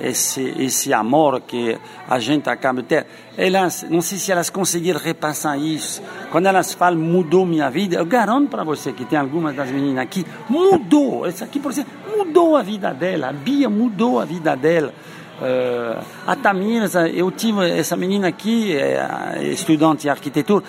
[0.03, 1.78] esse, esse amor que
[2.09, 3.07] a gente acaba de ter.
[3.38, 6.03] Elas, não sei se elas conseguiram repassar isso.
[6.30, 10.03] Quando elas falam, mudou minha vida, eu garanto para você que tem algumas das meninas
[10.03, 11.24] aqui, mudou.
[11.24, 13.28] Essa aqui, por exemplo, mudou a vida dela.
[13.28, 14.92] A Bia mudou a vida dela.
[15.40, 20.64] Uh, a Tamires, eu tive essa menina aqui, é, estudante de arquitetura.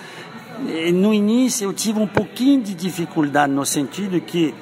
[0.94, 4.54] No início eu tive um pouquinho de dificuldade no sentido que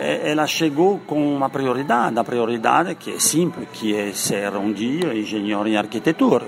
[0.00, 5.14] ela chegou com uma prioridade, a prioridade que é simples, que é ser um dia
[5.14, 6.46] engenheiro em arquitetura.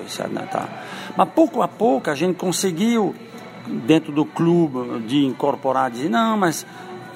[0.51, 0.68] Tá?
[1.16, 3.14] Mas pouco a pouco a gente conseguiu,
[3.66, 6.66] dentro do clube, de incorporar, dizer, não, mas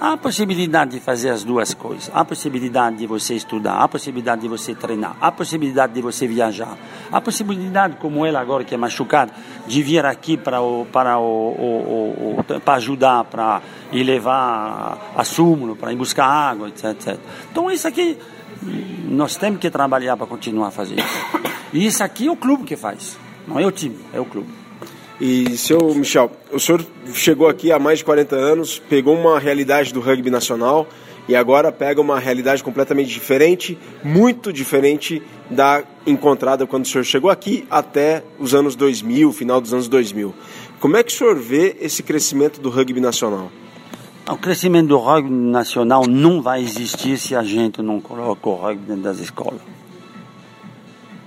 [0.06, 2.10] Há possibilidade de fazer as duas coisas.
[2.12, 6.76] Há possibilidade de você estudar, há possibilidade de você treinar, há possibilidade de você viajar.
[7.10, 9.32] Há possibilidade, como ela agora que é machucada,
[9.66, 15.24] de vir aqui para o, para o, o, o para ajudar, para ir levar a
[15.24, 17.18] súmulo, para ir buscar água, etc, etc.
[17.50, 18.18] Então isso aqui
[19.08, 21.40] nós temos que trabalhar para continuar a fazer isso.
[21.72, 24.63] E isso aqui é o clube que faz, não é o time, é o clube.
[25.20, 29.92] E, seu Michel, o senhor chegou aqui há mais de 40 anos, pegou uma realidade
[29.92, 30.88] do rugby nacional
[31.28, 37.30] e agora pega uma realidade completamente diferente, muito diferente da encontrada quando o senhor chegou
[37.30, 40.34] aqui até os anos 2000, final dos anos 2000.
[40.80, 43.50] Como é que o senhor vê esse crescimento do rugby nacional?
[44.28, 48.86] O crescimento do rugby nacional não vai existir se a gente não coloca o rugby
[48.86, 49.60] dentro das escolas.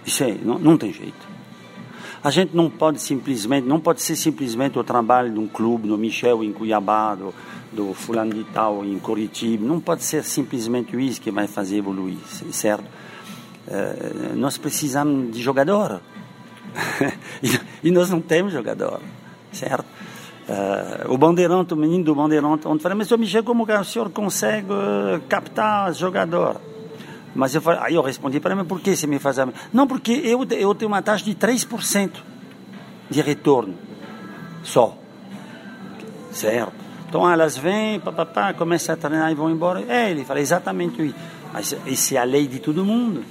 [0.06, 1.27] Isso aí, não, não tem jeito.
[2.28, 5.98] A gente não pode simplesmente, não pode ser simplesmente o trabalho de um clube, do
[5.98, 7.34] Michel em Cuiabá, do,
[7.72, 12.18] do fulano de tal em Curitiba, não pode ser simplesmente isso que vai fazer evoluir,
[12.52, 12.84] certo?
[13.66, 16.02] Uh, nós precisamos de jogador
[17.42, 19.00] e, e, nós não temos jogador,
[19.54, 19.86] certo?
[20.50, 24.10] Uh, o Bandeirante, o menino do Bandeirante, onde fala, mas o Michel, como o senhor
[24.10, 26.60] consegue uh, captar jogador?
[27.38, 29.48] Mas eu falei, aí eu respondi para ele, por que você me faz a...
[29.72, 32.12] Não, porque eu, eu tenho uma taxa de 3%
[33.12, 33.76] de retorno,
[34.64, 34.98] só.
[36.32, 36.74] Certo?
[37.08, 39.86] Então elas vêm, papapá, começam a treinar e vão embora.
[39.88, 41.16] É, ele fala exatamente isso.
[41.54, 43.24] Mas isso é a lei de todo mundo.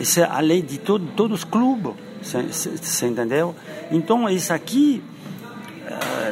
[0.00, 1.92] Isso é a lei de todo, todos os clubes.
[2.22, 3.54] Você entendeu?
[3.90, 5.02] Então, isso aqui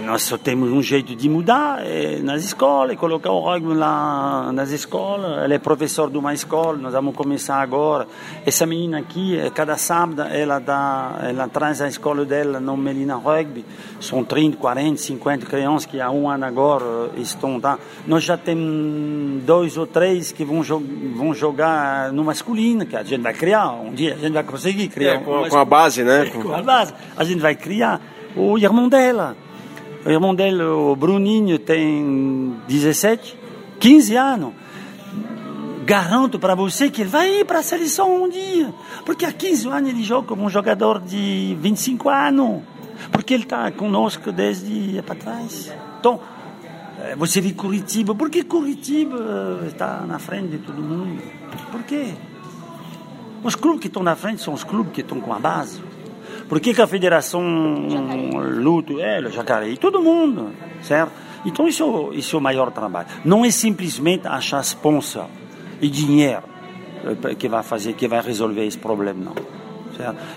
[0.03, 4.71] nós só temos um jeito de mudar é nas escolas, colocar o rugby lá nas
[4.71, 5.45] escolas.
[5.45, 8.07] Ela é professor de uma escola, nós vamos começar agora.
[8.47, 13.17] Essa menina aqui, eh, cada sábado, ela, dá, ela traz a escola dela no Melina
[13.17, 13.65] Rugby.
[14.01, 17.79] São 30, 40, 50 crianças que há um ano agora estão lá.
[18.07, 20.83] Nós já temos dois ou três que vão, jo
[21.17, 23.71] vão jogar no masculino, que a gente vai criar.
[23.73, 25.15] Um dia a gente vai conseguir criar.
[25.15, 26.27] É, com, com a base, né?
[26.27, 26.95] Com a base.
[27.17, 28.01] A gente vai criar.
[28.37, 29.37] O irmão dela
[30.09, 33.39] o irmão dele, o Bruninho, tem 17,
[33.79, 34.55] 15 anos.
[35.85, 38.73] Garanto para você que ele vai ir para a seleção um dia.
[39.05, 42.63] Porque há 15 anos ele joga como um jogador de 25 anos.
[43.13, 45.71] Porque ele está conosco desde para trás.
[46.01, 46.19] Então,
[47.19, 48.15] você vê Curitiba.
[48.15, 51.23] Por que Curitiba está na frente de todo mundo?
[51.71, 52.15] Por quê?
[53.45, 55.83] Os clubes que estão na frente são os clubes que estão com a base.
[56.49, 57.43] Por que, que a federação
[58.57, 58.95] luta?
[58.95, 61.13] É, Jacareí, todo mundo, certo?
[61.45, 63.09] Então isso, isso é o maior trabalho.
[63.25, 65.27] Não é simplesmente achar sponsor
[65.81, 66.43] e dinheiro
[67.05, 69.59] eh, que vai fazer, que vai resolver esse problema, não.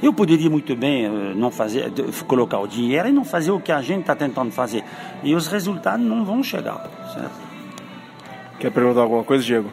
[0.02, 1.92] Eu poderia muito bem eh, não fazer,
[2.28, 4.84] colocar o dinheiro e não fazer o que a gente está tentando fazer.
[5.24, 7.52] E os resultados não vão chegar, certo?
[8.60, 9.70] Quer perguntar alguma coisa, Diego?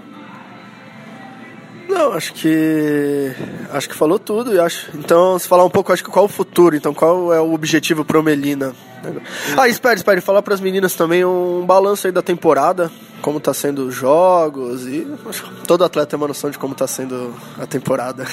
[1.88, 3.32] Não, acho que
[3.72, 4.90] acho que falou tudo e acho.
[4.94, 8.04] Então, se falar um pouco, acho que qual o futuro, então qual é o objetivo
[8.04, 8.74] pro Melina?
[9.56, 12.90] Ah, espere, espere, falar para as meninas também um balanço aí da temporada,
[13.22, 15.06] como tá sendo os jogos e
[15.66, 18.26] todo atleta tem uma noção de como tá sendo a temporada.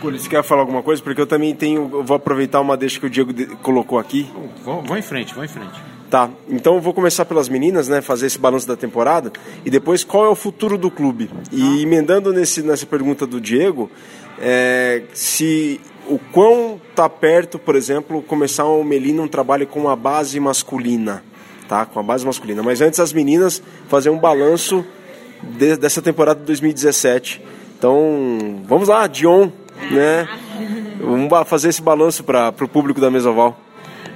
[0.00, 1.02] Curi, você quer falar alguma coisa?
[1.02, 4.28] Porque eu também tenho, eu vou aproveitar uma deixa que o Diego colocou aqui.
[4.64, 5.91] Vão, vão em frente, vão em frente.
[6.12, 8.02] Tá, então eu vou começar pelas meninas, né?
[8.02, 9.32] Fazer esse balanço da temporada
[9.64, 11.30] e depois qual é o futuro do clube.
[11.50, 13.90] E emendando nesse, nessa pergunta do Diego,
[14.38, 19.96] é, se o quão tá perto, por exemplo, começar o Melina um trabalho com a
[19.96, 21.24] base masculina,
[21.66, 21.86] tá?
[21.86, 22.62] Com a base masculina.
[22.62, 24.84] Mas antes as meninas fazer um balanço
[25.42, 27.42] de, dessa temporada de 2017.
[27.78, 29.48] Então, vamos lá, Dion,
[29.90, 30.28] né?
[31.00, 33.58] Vamos fazer esse balanço para o público da Mesoval.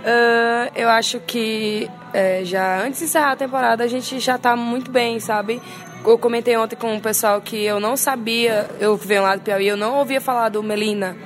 [0.07, 4.54] Uh, eu acho que é, já antes de encerrar a temporada a gente já está
[4.54, 5.61] muito bem, sabe?
[6.04, 9.66] Eu comentei ontem com o pessoal que eu não sabia, eu venho lá do Piauí,
[9.66, 11.16] eu não ouvia falar do Melina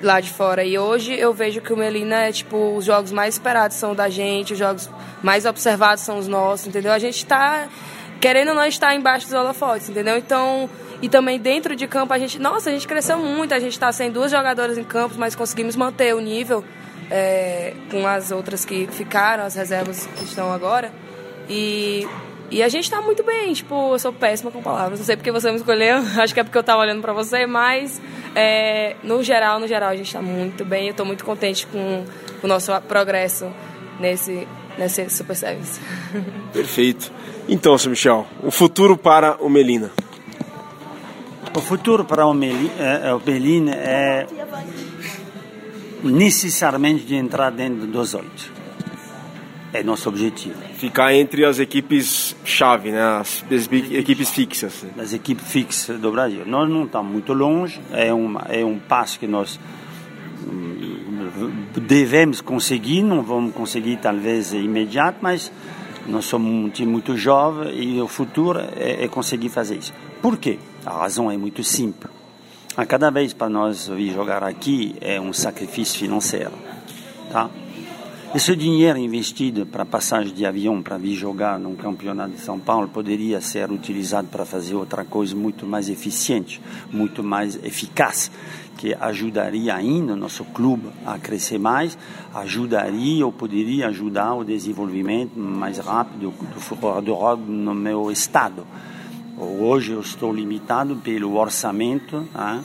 [0.00, 0.62] lá de fora.
[0.62, 4.08] E hoje eu vejo que o Melina é tipo, os jogos mais esperados são da
[4.08, 4.88] gente, os jogos
[5.20, 6.92] mais observados são os nossos, entendeu?
[6.92, 7.66] A gente está
[8.20, 10.16] querendo ou não estar embaixo dos holofotes, entendeu?
[10.16, 10.70] Então,
[11.02, 13.90] e também dentro de campo a gente, nossa, a gente cresceu muito, a gente está
[13.90, 16.64] sem duas jogadoras em campo, mas conseguimos manter o nível
[17.12, 20.90] é, com as outras que ficaram, as reservas que estão agora.
[21.46, 22.08] E,
[22.50, 25.30] e a gente está muito bem, tipo, eu sou péssima com palavras, não sei porque
[25.30, 28.00] você me escolheu, acho que é porque eu estava olhando para você, mas
[28.34, 32.04] é, no geral, no geral, a gente está muito bem, eu estou muito contente com
[32.42, 33.52] o nosso progresso
[34.00, 34.48] nesse,
[34.78, 35.78] nesse Super Service.
[36.50, 37.12] Perfeito.
[37.46, 39.90] Então, seu Michel, o futuro para o Melina?
[41.54, 44.26] O futuro para o Melina é, o Melina é
[46.02, 48.52] necessariamente de entrar dentro dos oito.
[49.72, 50.54] É nosso objetivo.
[50.74, 53.02] Ficar entre as equipes chave, né?
[53.02, 54.84] As, as equipes fixas.
[54.98, 56.42] As equipes fixas do Brasil.
[56.44, 59.58] Nós não estamos muito longe, é, uma, é um passo que nós
[60.46, 65.50] hum, devemos conseguir, não vamos conseguir talvez imediato, mas
[66.06, 69.94] nós somos um time muito jovem e o futuro é, é conseguir fazer isso.
[70.20, 70.58] Por quê?
[70.84, 72.21] A razão é muito simples
[72.76, 76.52] a cada vez para nós vir jogar aqui é um sacrifício financeiro,
[77.30, 77.50] tá?
[78.34, 82.88] Esse dinheiro investido para passagem de avião para vir jogar num campeonato de São Paulo
[82.88, 86.58] poderia ser utilizado para fazer outra coisa muito mais eficiente,
[86.90, 88.30] muito mais eficaz,
[88.78, 91.98] que ajudaria ainda o nosso clube a crescer mais,
[92.34, 98.66] ajudaria ou poderia ajudar o desenvolvimento mais rápido do futebol do rugby no meu estado.
[99.42, 102.64] Hoje eu estou limitado pelo orçamento né,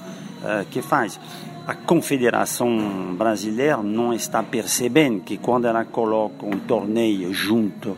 [0.70, 1.20] que faz.
[1.68, 7.98] A Confederação Brasileira não está percebendo que quando ela coloca um torneio junto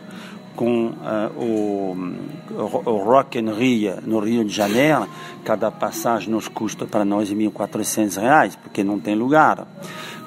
[0.56, 0.94] com uh,
[1.38, 1.96] o,
[2.84, 5.08] o Rock in Rio, no Rio de Janeiro,
[5.44, 9.66] cada passagem nos custa para nós R$ 1.400, porque não tem lugar.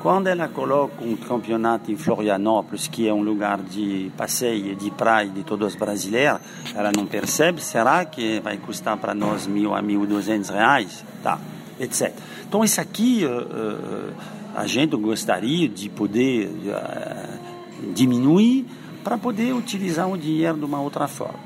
[0.04, 5.30] Quando ela coloca um campeonato em Florianópolis, que é um lugar de passeio, de praia
[5.30, 6.42] de todos os brasileiros,
[6.76, 11.06] ela não percebe, será que vai custar para nós mil a mil duzentos reais?
[11.24, 11.40] Tá,
[11.80, 12.14] etc.
[12.46, 14.14] Então, isso aqui, uh, uh,
[14.54, 18.66] a gente gostaria de poder uh, diminuir
[19.06, 21.40] para poder utilizar o dinheiro de uma outra forma.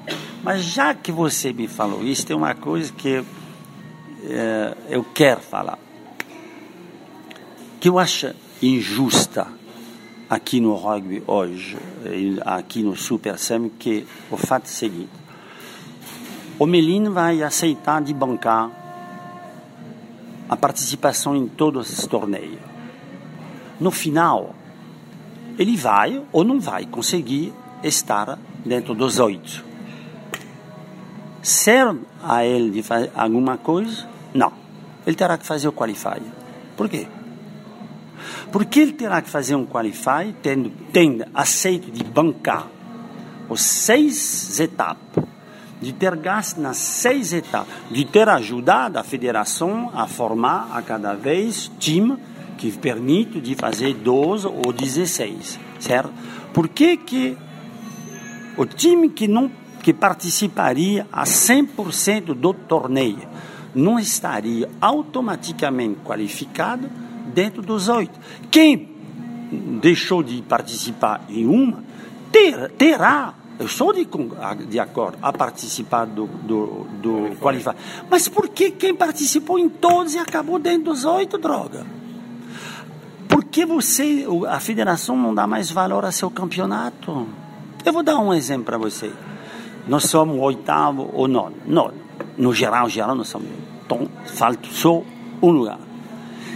[0.43, 3.23] Mas já que você me falou isso, tem uma coisa que
[4.89, 5.77] eu quero falar.
[7.79, 9.47] Que eu acho injusta
[10.29, 11.77] aqui no rugby hoje,
[12.45, 15.09] aqui no Super Sam, que o fato é o seguinte:
[16.59, 18.71] o Melin vai aceitar de bancar
[20.49, 22.59] a participação em todos os torneios.
[23.79, 24.55] No final,
[25.57, 27.53] ele vai ou não vai conseguir
[27.83, 29.65] estar dentro dos oito.
[31.41, 34.07] Ser a ele de fazer alguma coisa?
[34.33, 34.51] Não.
[35.05, 36.21] Ele terá que fazer o qualify.
[36.75, 37.07] Por quê?
[38.51, 42.67] Porque ele terá que fazer um qualify tendo, tendo aceito de bancar
[43.49, 45.23] os seis etapas,
[45.81, 51.13] de ter gasto nas seis etapas, de ter ajudado a federação a formar a cada
[51.13, 52.17] vez time
[52.57, 56.11] que permite de fazer 12 ou 16, certo?
[56.53, 57.37] Por que que
[58.57, 59.51] o time que não
[59.81, 63.29] que participaria a 100% do torneio
[63.73, 66.89] não estaria automaticamente qualificado
[67.33, 68.19] dentro dos oito.
[68.49, 68.95] Quem
[69.81, 71.83] deixou de participar em uma
[72.31, 74.07] ter, terá, eu sou de,
[74.67, 77.71] de acordo, a participar do, do, do qualify.
[78.09, 81.85] Mas por que quem participou em todos e acabou dentro dos oito, droga?
[83.27, 87.27] Por que você, a federação não dá mais valor a seu campeonato?
[87.83, 89.11] Eu vou dar um exemplo para você.
[89.87, 91.55] Nós somos oitavo ou nono.
[91.65, 91.93] Nono.
[92.37, 93.47] No geral, geral, nós somos.
[93.85, 95.01] Então, falta só
[95.41, 95.79] um lugar.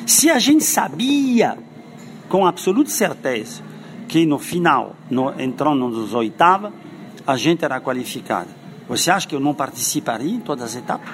[0.06, 1.58] Se a gente sabia
[2.28, 3.62] com absoluta certeza
[4.08, 6.72] que no final, no, entrando nos oitavos,
[7.26, 8.49] a gente era qualificado,
[8.88, 11.10] você acha que eu não participaria em todas as etapas?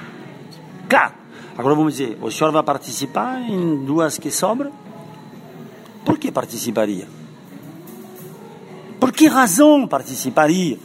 [0.89, 1.13] Claro.
[1.57, 4.71] Agora vamos dizer, o senhor vai participar em duas que sobram?
[6.05, 7.07] Por que participaria?
[8.99, 10.77] Por que razão participaria?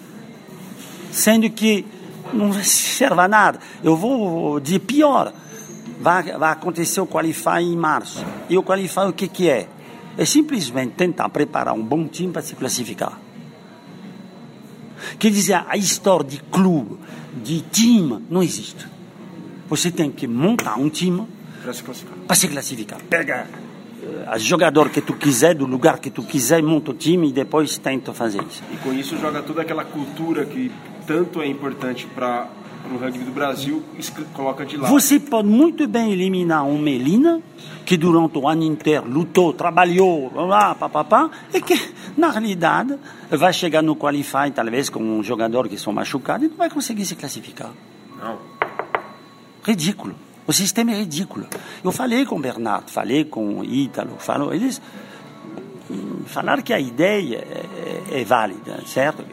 [1.10, 1.84] Sendo que
[2.32, 3.58] não serve a nada.
[3.84, 5.32] Eu vou de pior
[6.00, 8.24] vai, vai acontecer o Qualify em março.
[8.48, 9.68] E o Qualify o que, que é?
[10.16, 13.18] É simplesmente tentar preparar um bom time para se classificar.
[15.18, 16.98] Quer dizer, a história de clube,
[17.42, 18.86] de time, não existe.
[19.68, 21.26] Você tem que montar um time
[21.62, 22.18] para se classificar.
[22.26, 23.00] Para se classificar.
[23.08, 23.46] Pega
[24.02, 27.78] uh, jogador que tu quiser, do lugar que tu quiser, monta o time e depois
[27.78, 28.62] tenta fazer isso.
[28.72, 30.70] E com isso joga toda aquela cultura que
[31.06, 32.48] tanto é importante para
[32.90, 33.82] no rugby do Brasil
[34.34, 34.90] coloca de lado.
[34.90, 37.40] Você pode muito bem eliminar um Melina,
[37.84, 41.78] que durante o ano inteiro lutou, trabalhou, lá, papapá, e que,
[42.16, 42.96] na realidade,
[43.30, 47.06] vai chegar no qualify, talvez, com um jogador que são machucados e não vai conseguir
[47.06, 47.70] se classificar.
[48.18, 48.38] Não.
[49.64, 50.14] Ridículo.
[50.46, 51.46] O sistema é ridículo.
[51.84, 54.82] Eu falei com o Bernardo, falei com o Ítalo, falou, eles
[56.26, 59.24] falar que a ideia é, é, válida, certo?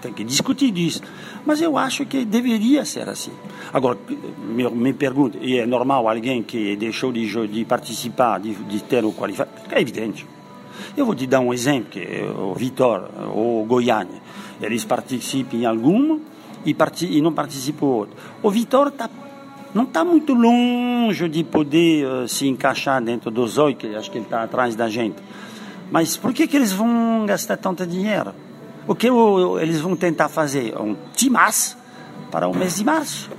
[0.00, 1.02] Tem que discutir disso.
[1.44, 3.32] Mas eu acho que deveria ser assim.
[3.72, 3.98] Agora,
[4.38, 9.04] me, me pergunto, e é normal alguém que deixou de, de participar, de, de ter
[9.04, 9.50] o qualificado?
[9.70, 10.26] É evidente.
[10.96, 14.20] Eu vou te dar um exemplo, que é o Vitor ou Goiânia.
[14.60, 16.18] Eles participam em alguma
[16.64, 16.76] e,
[17.10, 18.16] e não participam em outra.
[18.42, 19.08] O Vitor tá,
[19.74, 24.24] não está muito longe de poder uh, se encaixar dentro dos oito, acho que ele
[24.24, 25.16] está atrás da gente.
[25.92, 28.34] Mas por que, que eles vão gastar tanto dinheiro?
[28.88, 29.08] O que
[29.60, 30.74] eles vão tentar fazer?
[30.80, 31.76] Um timas
[32.30, 33.30] para o mês de março.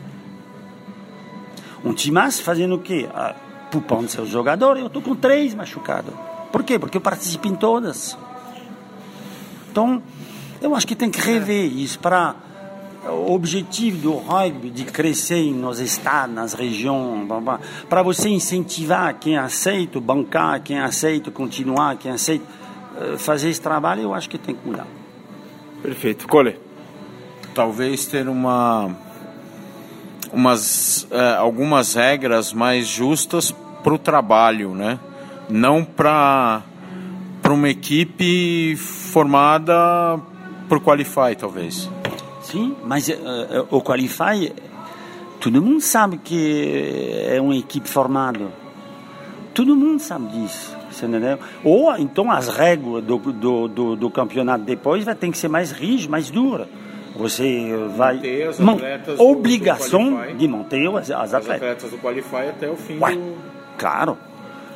[1.83, 3.09] Um timas fazendo o quê?
[3.11, 3.33] Ah,
[3.71, 4.77] pupando seu jogador.
[4.77, 6.13] Eu estou com três machucados.
[6.51, 6.77] Por quê?
[6.77, 8.15] Porque eu participo em todas.
[9.71, 10.03] Então,
[10.61, 12.35] eu acho que tem que rever isso para
[13.05, 17.27] o objetivo do rugby de crescer nos estados, nas regiões,
[17.89, 22.45] para você incentivar quem aceita bancar, quem aceita continuar, quem aceita
[22.97, 24.87] eh, fazer esse trabalho, eu acho que tem que mudar.
[25.81, 26.27] Perfeito.
[26.27, 26.57] Cole.
[27.53, 28.89] Talvez ter uma
[30.31, 34.99] umas é, algumas regras mais justas para o trabalho, né?
[35.49, 36.63] Não para
[37.41, 40.17] para uma equipe formada
[40.69, 41.89] por qualify, talvez.
[42.53, 44.53] Sim, mas uh, o qualify
[45.39, 48.47] todo mundo sabe que é uma equipe formada.
[49.53, 50.75] Todo mundo sabe disso.
[51.63, 55.71] Ou então as regras do, do, do, do campeonato depois vai ter que ser mais
[55.71, 56.67] rígida, mais dura.
[57.15, 58.21] Você vai.
[58.59, 61.89] Manter obrigação do, de manter as, as, as atletas.
[61.89, 63.35] do Qualify até o fim Ué, do.
[63.77, 64.17] Claro.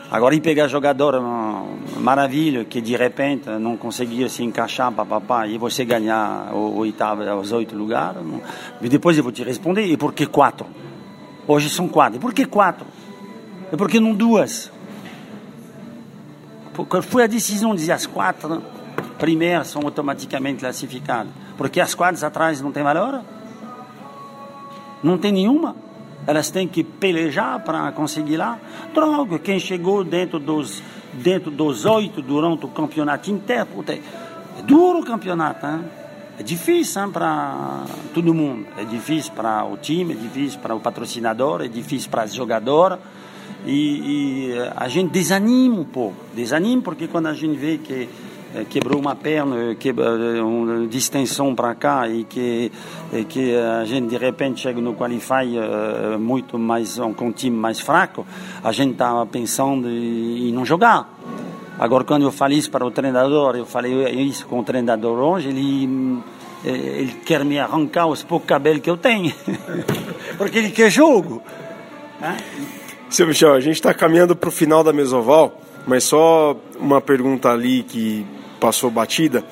[0.10, 5.58] Agora, em pegar jogador hum, maravilha, que de repente não conseguia se encaixar, papapá, e
[5.58, 8.41] você ganhar o oitavo, os oito lugares, não...
[8.82, 10.66] e depois eu vou te responder, e por que quatro?
[11.45, 12.18] Hoje são quatro.
[12.18, 12.88] E por que quatro?
[13.72, 14.72] E por que não duas?
[16.74, 18.62] Porque foi a decisão de dizer as quatro
[19.18, 21.32] primeiras são automaticamente classificadas.
[21.58, 23.22] Porque as quatro atrás não tem valor?
[25.03, 25.76] Não tem nenhuma?
[26.28, 28.59] Elas têm que pelejar para conseguir lá.
[28.93, 35.05] Droga, quem chegou dentro dos dentro dos oito durante o campeonato inteiro, é duro o
[35.05, 35.82] campeonato, hein?
[36.39, 38.67] É difícil para todo mundo.
[38.78, 42.99] É difícil para o time, é difícil para o patrocinador, é difícil para os jogadores.
[43.65, 46.17] E, e, a gente desanima um pouco.
[46.36, 48.07] Desanima porque quando a gente vê que
[48.69, 52.71] quebrou uma perna, quebra, eh, uma distensão para cá e que,
[53.13, 55.45] e que a gente de repente chega no qualify
[56.19, 58.25] muito mais com um time mais fraco,
[58.63, 61.13] a gente estava pensando em, não jogar.
[61.79, 65.49] Agora, quando eu falei isso para o treinador, eu falei isso com o treinador hoje,
[65.49, 66.19] ele,
[66.63, 69.31] ele quer me arrancar os poucos cabelos que eu tenho,
[70.37, 71.41] porque ele quer jogo.
[73.09, 77.49] Seu Michel, a gente está caminhando para o final da Mesoval, mas só uma pergunta
[77.49, 78.25] ali que
[78.60, 79.43] passou batida.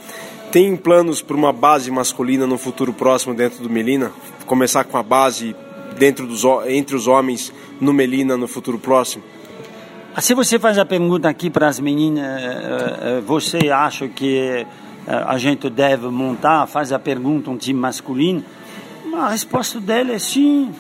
[0.52, 4.12] Tem planos para uma base masculina no futuro próximo dentro do Melina?
[4.46, 5.56] Começar com a base
[5.98, 9.24] dentro dos, entre os homens no Melina no futuro próximo?
[10.16, 14.38] Ah, se você faz a pergunta aqui para as meninas, eh, eh, você acha que
[14.38, 14.66] eh,
[15.08, 18.42] a gente deve montar, faz a pergunta um time masculino?
[19.14, 20.72] A resposta dela é sim,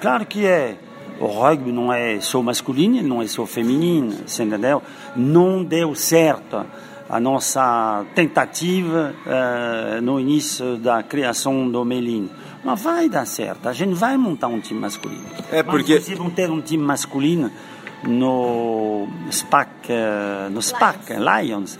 [0.00, 0.76] claro que é.
[1.20, 4.82] O rugby não é só masculino, não é só feminino, entendeu?
[5.14, 6.64] Não deu certo
[7.08, 12.28] a nossa tentativa uh, no início da criação do Melin.
[12.62, 15.24] Mas vai dar certo, a gente vai montar um time masculino.
[15.50, 15.94] É porque...
[15.94, 17.50] Mas, vão ter um time masculino
[18.02, 21.78] no SPAC, uh, no SPAC Lions,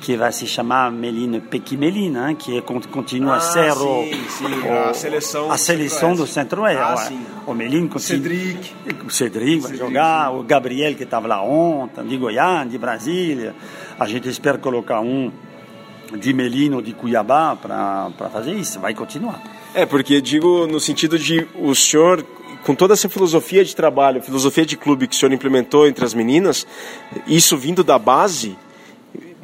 [0.00, 4.44] que vai se chamar Melina Pequimelina, que é, continua ah, a ser o, sim, sim,
[4.44, 7.14] o, a seleção, a seleção do Centro-Oeste.
[7.14, 8.22] Ah, o Melino continua.
[8.22, 8.74] Cedric.
[9.06, 13.54] O Cedric vai jogar, o Gabriel que estava lá ontem, de Goiânia, de Brasília.
[13.98, 15.30] A gente espera colocar um
[16.18, 18.80] de Melino, de Cuiabá, para fazer isso.
[18.80, 19.42] Vai continuar.
[19.74, 22.24] É, porque digo no sentido de o senhor
[22.64, 26.12] com toda essa filosofia de trabalho, filosofia de clube que o senhor implementou entre as
[26.12, 26.66] meninas,
[27.26, 28.56] isso vindo da base,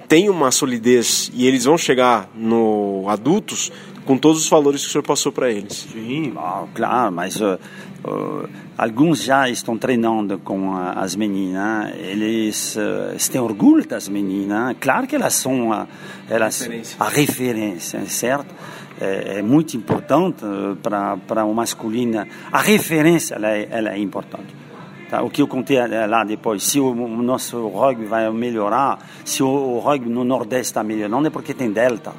[0.08, 3.72] tem uma solidez e eles vão chegar no adultos
[4.04, 5.88] com todos os valores que o senhor passou para eles.
[5.92, 6.32] Sim,
[6.72, 7.58] claro, mas uh,
[8.04, 8.48] uh,
[8.78, 15.08] alguns já estão treinando com uh, as meninas, eles, uh, têm orgulho das meninas, claro
[15.08, 15.88] que elas são a,
[16.30, 16.96] elas, referência.
[17.00, 18.54] a referência, certo?
[18.98, 20.42] É, é muito importante
[20.82, 24.65] para o masculino, a referência ela é, ela é importante.
[25.08, 25.22] Tá?
[25.22, 29.46] O que eu contei é, lá depois, se o, nosso rugby vai melhorar, se o,
[29.46, 32.12] o rugby no Nordeste está melhorando, é porque tem Delta,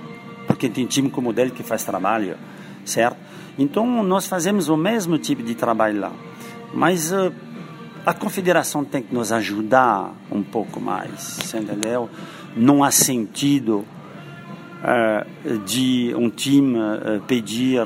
[0.45, 2.37] porque tem time como o Delta que faz trabalho,
[2.85, 3.17] certo?
[3.59, 6.11] Então, nós fazemos o mesmo tipo de trabalho lá.
[6.73, 7.33] Mas uh,
[8.05, 12.09] a confederação tem que nos ajudar um pouco mais, entendeu?
[12.55, 13.83] Não há sentido
[14.77, 17.81] uh, de um time uh, pedir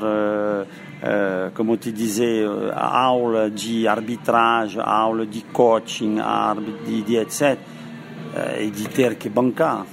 [1.02, 7.16] Uh, como te dizer, a aula de arbitragem, a aula de coaching, a de, de
[7.16, 9.84] etc., uh, e de ter que bancar.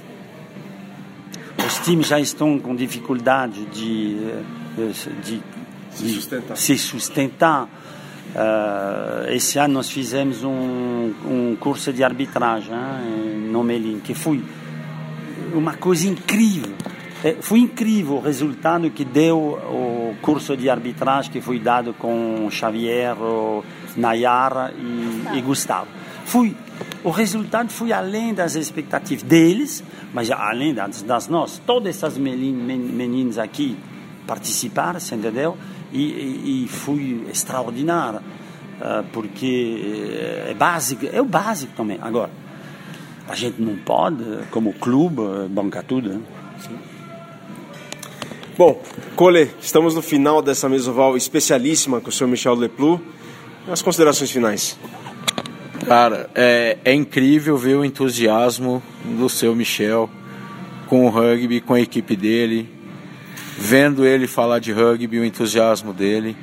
[1.65, 4.19] Os times já estão com dificuldade de,
[4.75, 5.43] de, de,
[5.89, 6.57] se sustentar.
[6.57, 7.69] Se sustentar.
[9.29, 14.43] Esse ano nós fizemos um, um curso de arbitragem hein, no Melim, que foi
[15.53, 16.75] uma coisa incrível
[17.41, 23.15] foi incrível o resultado que deu o curso de arbitragem que foi dado com Xavier,
[23.97, 25.87] Nayara e, e Gustavo.
[26.25, 26.55] Foi,
[27.03, 29.83] o resultado foi além das expectativas deles,
[30.13, 31.59] mas além das, das nossas.
[31.65, 33.77] Todas essas meninas aqui
[34.25, 35.57] participaram, entendeu?
[35.91, 41.97] E, e, e foi extraordinário, uh, porque é básico, é o básico também.
[41.99, 42.29] Agora,
[43.27, 46.09] a gente não pode, como clube, bancar tudo.
[46.09, 46.21] Né?
[46.59, 46.98] Sim.
[48.59, 48.77] Bom,
[49.15, 53.01] Cole, estamos no final dessa mesoval especialíssima com o senhor Michel Leplu.
[53.71, 54.77] As considerações finais.
[55.87, 58.83] Cara, é, é incrível ver o entusiasmo
[59.17, 60.09] do seu Michel
[60.87, 62.69] com o rugby, com a equipe dele,
[63.57, 66.35] vendo ele falar de rugby, o entusiasmo dele.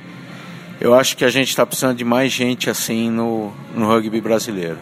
[0.80, 4.78] Eu acho que a gente está precisando de mais gente assim no, no rugby brasileiro.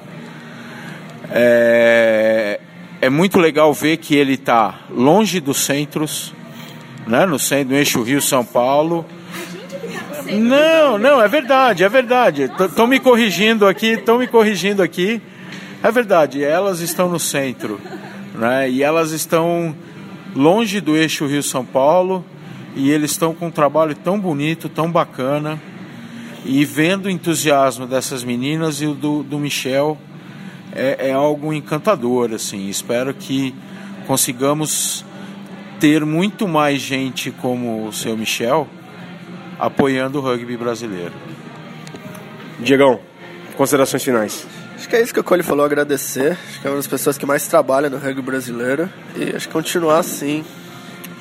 [1.32, 2.60] É,
[3.00, 6.32] é muito legal ver que ele está longe dos centros,
[7.06, 9.04] né, no centro do eixo Rio-São Paulo.
[10.32, 12.50] Não, não, é verdade, é verdade.
[12.58, 15.20] Estão me corrigindo aqui, estão me corrigindo aqui.
[15.82, 17.78] É verdade, elas estão no centro,
[18.34, 18.70] né?
[18.70, 19.76] E elas estão
[20.34, 22.24] longe do eixo Rio-São Paulo
[22.74, 25.60] e eles estão com um trabalho tão bonito, tão bacana.
[26.44, 29.96] E vendo o entusiasmo dessas meninas e o do, do Michel
[30.72, 32.68] é, é algo encantador, assim.
[32.68, 33.54] Espero que
[34.06, 35.04] consigamos
[35.84, 38.66] ter muito mais gente como o seu Michel
[39.58, 41.12] apoiando o rugby brasileiro.
[42.58, 42.98] Diegão,
[43.54, 44.46] considerações finais.
[44.76, 46.38] Acho que é isso que o Cole falou, agradecer.
[46.48, 48.88] Acho que é uma das pessoas que mais trabalha no rugby brasileiro.
[49.14, 50.42] E acho que continuar assim.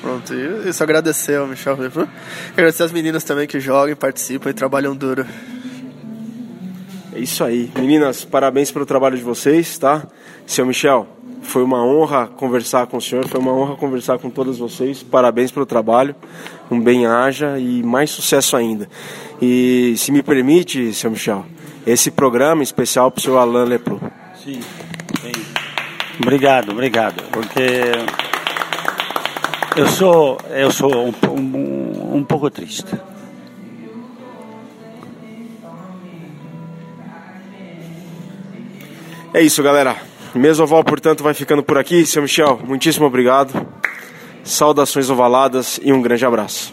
[0.00, 1.76] Pronto, e isso agradecer ao Michel.
[2.54, 5.26] Agradecer as meninas também que jogam, participam e trabalham duro.
[7.14, 7.70] É isso aí.
[7.76, 10.06] Meninas, parabéns pelo trabalho de vocês, tá?
[10.46, 11.06] Seu Michel,
[11.42, 15.02] foi uma honra conversar com o senhor, foi uma honra conversar com todas vocês.
[15.02, 16.14] Parabéns pelo trabalho,
[16.70, 18.88] um bem-aja e mais sucesso ainda.
[19.40, 21.44] E se me permite, seu Michel,
[21.86, 24.00] esse programa especial para o seu Alain Lepro.
[24.42, 24.60] Sim,
[25.20, 25.32] sim.
[26.20, 27.22] Obrigado, obrigado.
[27.30, 27.92] Porque
[29.76, 32.94] eu sou, eu sou um, um, um pouco triste.
[39.32, 40.13] É isso, galera.
[40.34, 42.04] Mesoval, portanto, vai ficando por aqui.
[42.04, 43.66] Seu Michel, muitíssimo obrigado.
[44.42, 46.72] Saudações ovaladas e um grande abraço.